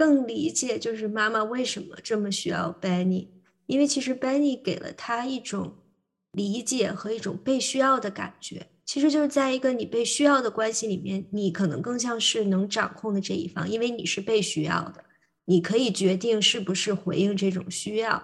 [0.00, 3.28] 更理解就是妈妈为什么这么需要 Benny，
[3.66, 5.74] 因为其实 Benny 给了他一种
[6.32, 8.66] 理解和一种被需要的感觉。
[8.86, 15.04] 其实就是在一个你被需要的关系里面，你可能更像是能掌控的这一方，因为你是被需要的，
[15.44, 18.22] 你可以决定是不是回应这种需要。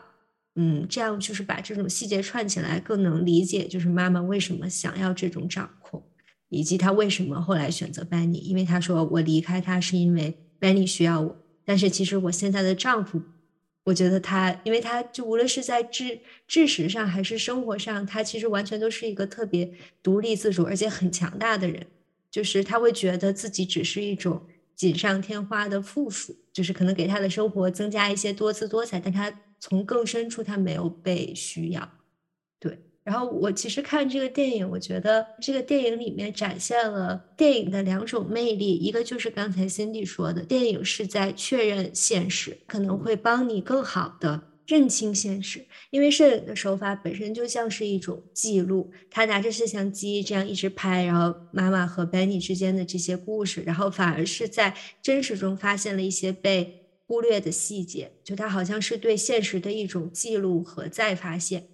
[0.54, 5.68] 嗯，这样就是把这种细节串起来，更能理解就是妈妈为什么想要这种掌，
[6.56, 11.36] 以及她为什么后来选择 Benny，因为她说我离开他是因为 Benny 需要我。
[11.64, 13.20] 但是其实我现在的丈夫，
[13.84, 19.70] 我觉得他，因为他就无论是在知知识上还是生活上，他其实完全都是一个特别
[20.02, 21.86] 独立自主而且很强大的人。
[22.30, 31.90] 就是他会觉得自己只是一种锦上添花的附属，就是可能给他的生活增加一些多姿多彩，但他从更深处他没有被需要。
[32.60, 32.78] 对。
[33.06, 61.68] 然后我其实看这个电影，我觉得这个电影里面展现了电影的两种魅力，一个就是刚才 Cindy 说的，电影是在确认现实，可能会帮你更好的认清现实，因为摄影的手法本身就像是一种记录，他拿着摄像机这样一直拍，然后妈妈和 Benny 之间的这些故事，然后反而是在真实中发现了一些被忽略的细节，就他好像是对现实的一种记录和再发现，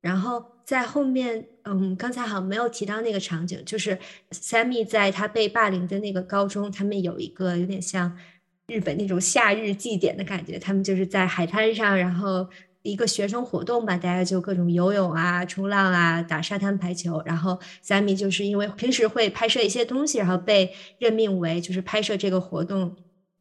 [0.00, 0.54] 然后。
[0.66, 3.96] 在后面，嗯，刚才好像没有提到那个场景，就是
[4.32, 8.18] Sammy 在他被霸凌的那个高中，他们有一个有点像
[8.66, 12.48] 日本那种夏日祭典的感觉，他们就是在海滩上，然后
[12.82, 22.96] 一个学生活动吧，大家就各种游泳啊、冲浪啊、打沙滩排球，然后 Sammy 就是因为平时会拍摄一些东西，然后被任命为就是拍摄这个活动，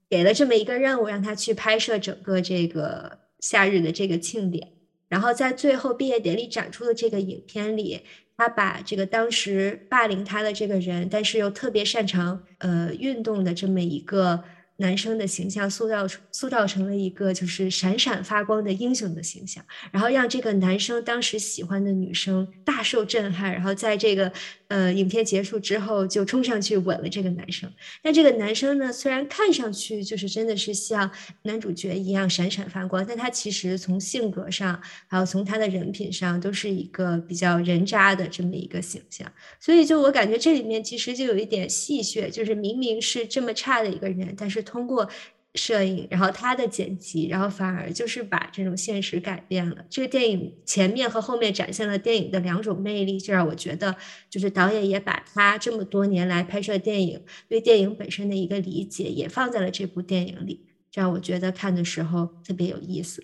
[0.07, 4.74] 给了这么一个任务，让他去拍摄整个这个夏日的这个庆典。
[5.07, 8.01] 然后在最后毕业典礼展出的这个影片里，
[8.37, 14.43] 他把这个当时霸凌他的这个人，但是又特别擅长呃运动的这么一个。
[14.77, 24.29] 男生的形象塑造塑造成了一个就是闪闪发光的英雄的形象，然后让这个男生当时喜欢的女生大受震撼，然后在这个
[24.67, 27.71] 呃影片结束之后就冲上去吻了这个男生。
[28.03, 31.09] 但这个男生呢，虽然看上去就是真的是像
[31.43, 39.31] 男主角一样闪闪发光，但他其实从性格上还有从他的人品上都是一个比较人渣的这么一个形象。
[39.61, 44.64] 所以就我感觉这里面其实就有一点戏谑，就是明明是这么差的一个人，但是。
[44.65, 45.07] 通过
[45.53, 49.85] 摄影，然后他的剪辑，然后反而就是把这种现实改变了。
[49.89, 53.95] 这个电影前面和后面展现了电影的两种魅力，就让我觉得，
[54.29, 63.23] 就是导演也把他这么多年来拍摄电影对电影本身的一个理解，也放在了这部电影里，这让我觉得看的时候特别有意思。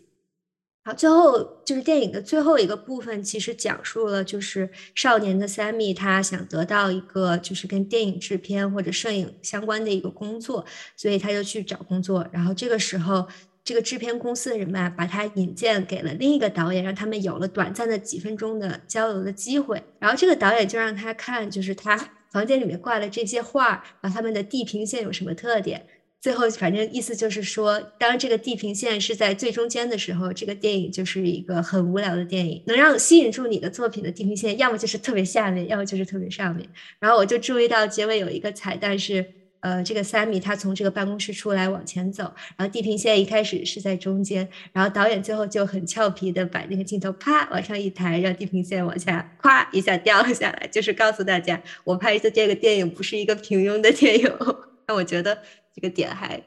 [0.84, 10.65] 好，最后就是电影的最后一个部分，其实讲述了就是少年的 Sammy，他想得到一个就是跟电影制片或者摄影相关的一个工作，
[10.97, 12.27] 所以他就去找工作。
[12.32, 13.27] 然后这个时候，
[13.63, 19.84] 这个制片公司的人们把他引荐给了另一个导演，让他们有了短暂的几分钟的交流的机会。
[19.99, 21.95] 然后这个导演就让他看，就是他
[22.32, 25.86] 房间里面挂的这些画，然后他们的地平线有什么特点。
[26.22, 32.61] 最后，反正意思就是说，当这个地平线是在最中间的时候，这个电影就是一个很无聊的电影。
[32.67, 36.69] 能让吸引住你的作品的地平线，要么就是特别下面，要么就是特别上面。
[36.99, 39.26] 然后我就注意到结尾有一个彩蛋是，
[39.61, 54.32] 呃，这个 Sammy 他从这个办公室出来往前走，然后地平线一开始是在中间，然后导演最后就很俏皮的把那个镜头啪往上一抬，让地平线往下咵一下掉了下来，就是告诉大家，我拍的这个电影不是一个平庸的电影。
[54.88, 55.41] 那我觉得。
[55.74, 56.41] 这个点还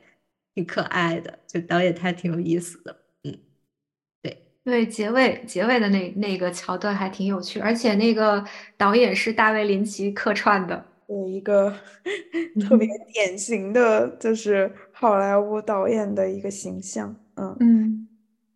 [0.54, 3.38] 挺可爱的，就导演他挺有意思的，嗯，
[4.22, 8.44] 对对，结尾结尾的那那个桥段还挺有趣，而且那个
[8.76, 11.74] 导演是大卫林奇客串的，有一个
[12.60, 17.14] 特别典型的就是好莱坞导演的一个形象。
[17.36, 18.08] 嗯嗯，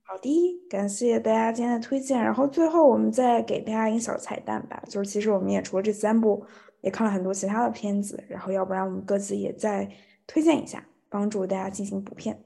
[0.05, 2.23] 好的，感谢大家今天的推荐。
[2.23, 6.47] 然后最后我们再给大家一个小彩蛋吧，就是其实我们也除了这三部，
[6.81, 8.23] 也看了很多其他的片子。
[8.29, 9.91] 然后要不然我们各自也再
[10.29, 12.45] 推荐一下，帮助大家进行补片。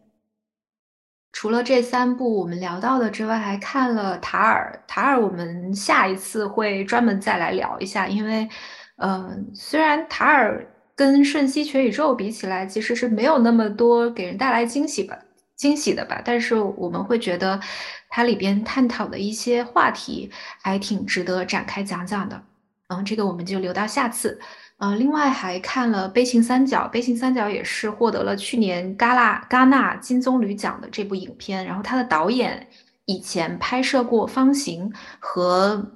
[1.33, 4.81] 除了这三部我们聊到的之外，还看了《塔尔》。
[4.89, 8.49] 《塔尔》我们下一次会专门再来聊一下，因为，
[8.97, 10.63] 呃，虽然《塔尔》
[10.95, 15.19] 跟《瞬息全宇宙》比起来，其实是没有那么多给人带来惊喜吧。
[15.57, 17.61] 惊喜的吧，但是我们会觉得
[18.09, 20.31] 它里边探讨的一些话题
[20.61, 22.43] 还挺值得展开讲讲的。
[22.89, 24.39] 嗯，这个我们就留到下次。
[24.85, 31.65] 嗯，另外还看了《悲情三角》，《悲情三角》也是获得了去年戛纳戛纳金棕榈奖的这部影片。
[31.65, 32.67] 然后它的导演
[33.05, 35.89] 以前拍摄过《方形》和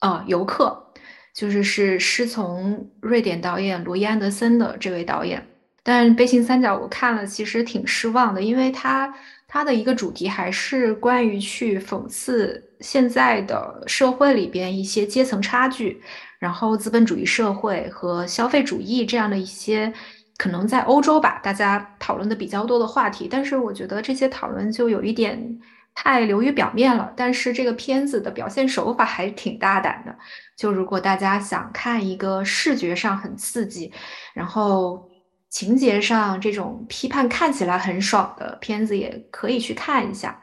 [0.00, 0.92] 呃《游客》，
[1.32, 5.42] 就是是师从瑞典导演罗伊安德森的这位导演。
[5.82, 9.14] 但《悲情三角》我看了，其实挺失望的，因为它
[9.48, 16.02] 它的一个主题还是关于去讽刺现在的社会里边一些阶层差距，
[16.38, 19.92] 然后资本主义社会和消费主义这样的一些
[20.36, 23.28] 可能在欧洲吧，大家讨论的比较多的话题。
[23.30, 25.58] 但是我觉得这些讨论就有一点
[25.94, 27.12] 太流于表面了。
[27.16, 30.16] 但是这个片子的表现手法还挺大胆的，
[30.56, 33.92] 就如果大家想看一个视觉上很刺激，
[34.34, 35.08] 然后。
[35.48, 40.38] 情节上这种批判看起来很爽的片子也可以去看一下，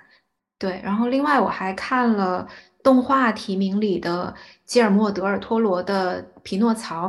[0.57, 0.81] 对。
[0.83, 2.47] 然后另外我还看了
[2.81, 4.33] 动画提名里的
[4.65, 7.07] 基尔莫·德尔·托罗的《匹诺曹》，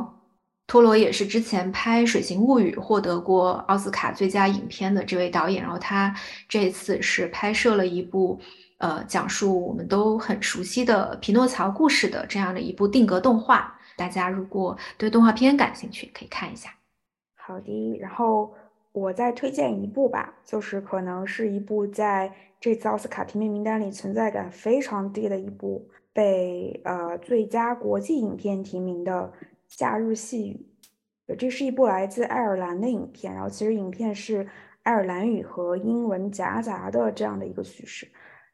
[0.66, 5.62] 托罗也是之前拍《水形物语》获得过奥斯卡最佳影片的这位导演。
[5.62, 6.14] 然后他
[6.48, 8.40] 这次是拍摄了一部
[8.78, 13.78] 呃讲述我们都很熟悉的匹诺曹故事的这样的一部定格动画。
[13.96, 16.74] 大家如果对动画片感兴趣，可以看一下。
[17.36, 18.52] 好的，然后
[18.92, 29.30] 我再推荐一部吧，就是可能是一部在这次奥斯卡提名名单里存在感非常低的一部，被呃最佳国际影片提名的
[29.68, 30.66] 《夏日细雨》。
[31.36, 34.46] 这是一部来自爱尔兰的影片，然后其实影片是
[34.82, 38.06] 爱尔兰语和英文夹杂的这样的一个叙事。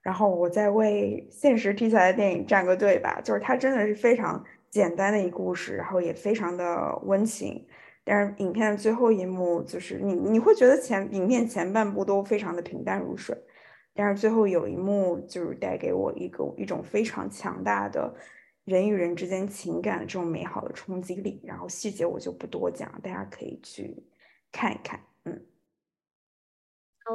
[0.03, 7.67] 然后我再为现实题材的电影站个队吧，就是它真的是非常简单的一个故事，然后也非常的温情。
[8.03, 13.37] 但是影片的最后一幕，就是你你会觉得前影片前半部都非常的平淡如水，
[14.03, 18.15] 但是最后有一幕就是带给我一个一种非常强大的
[18.65, 21.39] 人与人之间情感的这种美好的冲击力。
[21.45, 24.03] 然后细节我就不多讲，大家可以去
[24.51, 24.99] 看一看。
[25.25, 25.45] 嗯，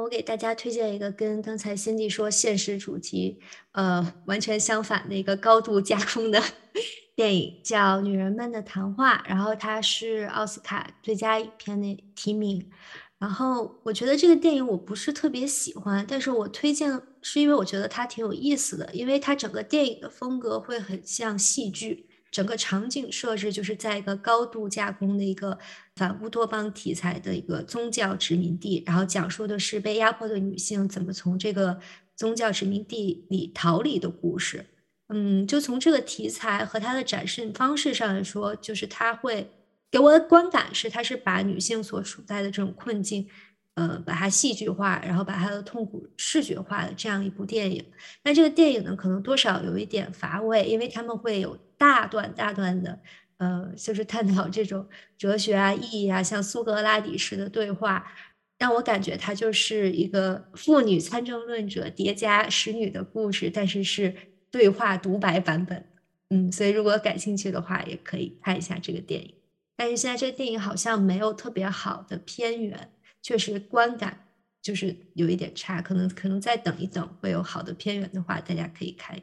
[0.00, 3.40] 我给大家推荐一个跟刚才 Cindy 说现实主题
[3.72, 6.40] 呃完全相反的一个高度架空的。
[7.16, 12.70] 电影叫《女人们的谈话》，然后它是奥斯卡最佳影片的提名。
[13.18, 25.58] 然后我觉得这个电影我不是特别喜欢，但是我推荐是因为我觉得它挺有意思的，因为它整个电影的风格会很像戏剧，整个场景设置就是在一个高度加工的一个
[25.94, 31.80] 反乌托邦题材的一个宗教殖民地，然后讲述的是被压迫的女性怎么从这个
[32.14, 34.66] 宗教殖民地里逃离的故事。
[35.08, 39.50] 嗯，就从这个题材和它的展示方式上来说，就是它会
[39.90, 43.26] 给我的观感是，它是把女性所处在的这种困境，
[43.74, 47.84] 呃，把它戏剧化，然后把她的痛苦视觉化的这样一部电影。
[48.24, 52.98] 那这个电影呢，可能多少有一点乏味，因为他们会有大段大段的，
[53.38, 58.12] 呃，就是探讨这种哲学啊、意义啊，像苏格拉底式的对话，
[58.58, 64.14] 让我感觉它就是一个妇女参政论者叠加使女的故事，但是是。
[64.48, 65.84] 对话独白版本，
[66.30, 69.34] 嗯，所以如果感兴趣的话，也可以看一下这个电影。
[69.76, 72.90] 但是现在这个电影好像没有特别好的片源，
[73.22, 74.26] 确实观感
[74.62, 79.16] 就是有一点差，可能可能再等一等会有好的片源的话，大家可以看。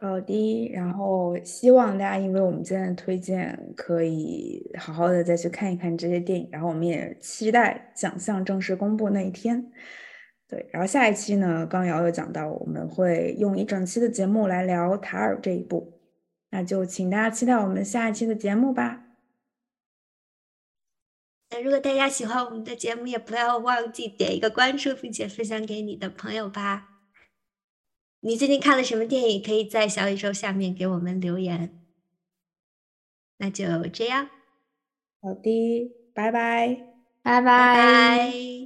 [0.00, 9.72] 好的，然后希望大家因为我们今天的推荐，可以好好的再去看一看这些电影，然后我们也期待奖项正式公布那一天。
[10.46, 15.97] 对，然后下一期呢，刚瑶有讲到，我们会用一整期的节目来聊塔尔这一部，
[16.50, 19.04] 那就请大家期待我们下一期的节目吧。
[21.50, 27.00] 那如果大家喜欢我们的节目，也不要忘记点一个关注，并且分享给你的朋友吧。
[28.20, 29.42] 你最近看了什么电影？
[29.42, 31.86] 可以在小宇宙下面给我们留言。
[33.38, 34.28] 那就这样，
[35.22, 36.76] 好的，拜拜，
[37.22, 38.57] 拜拜。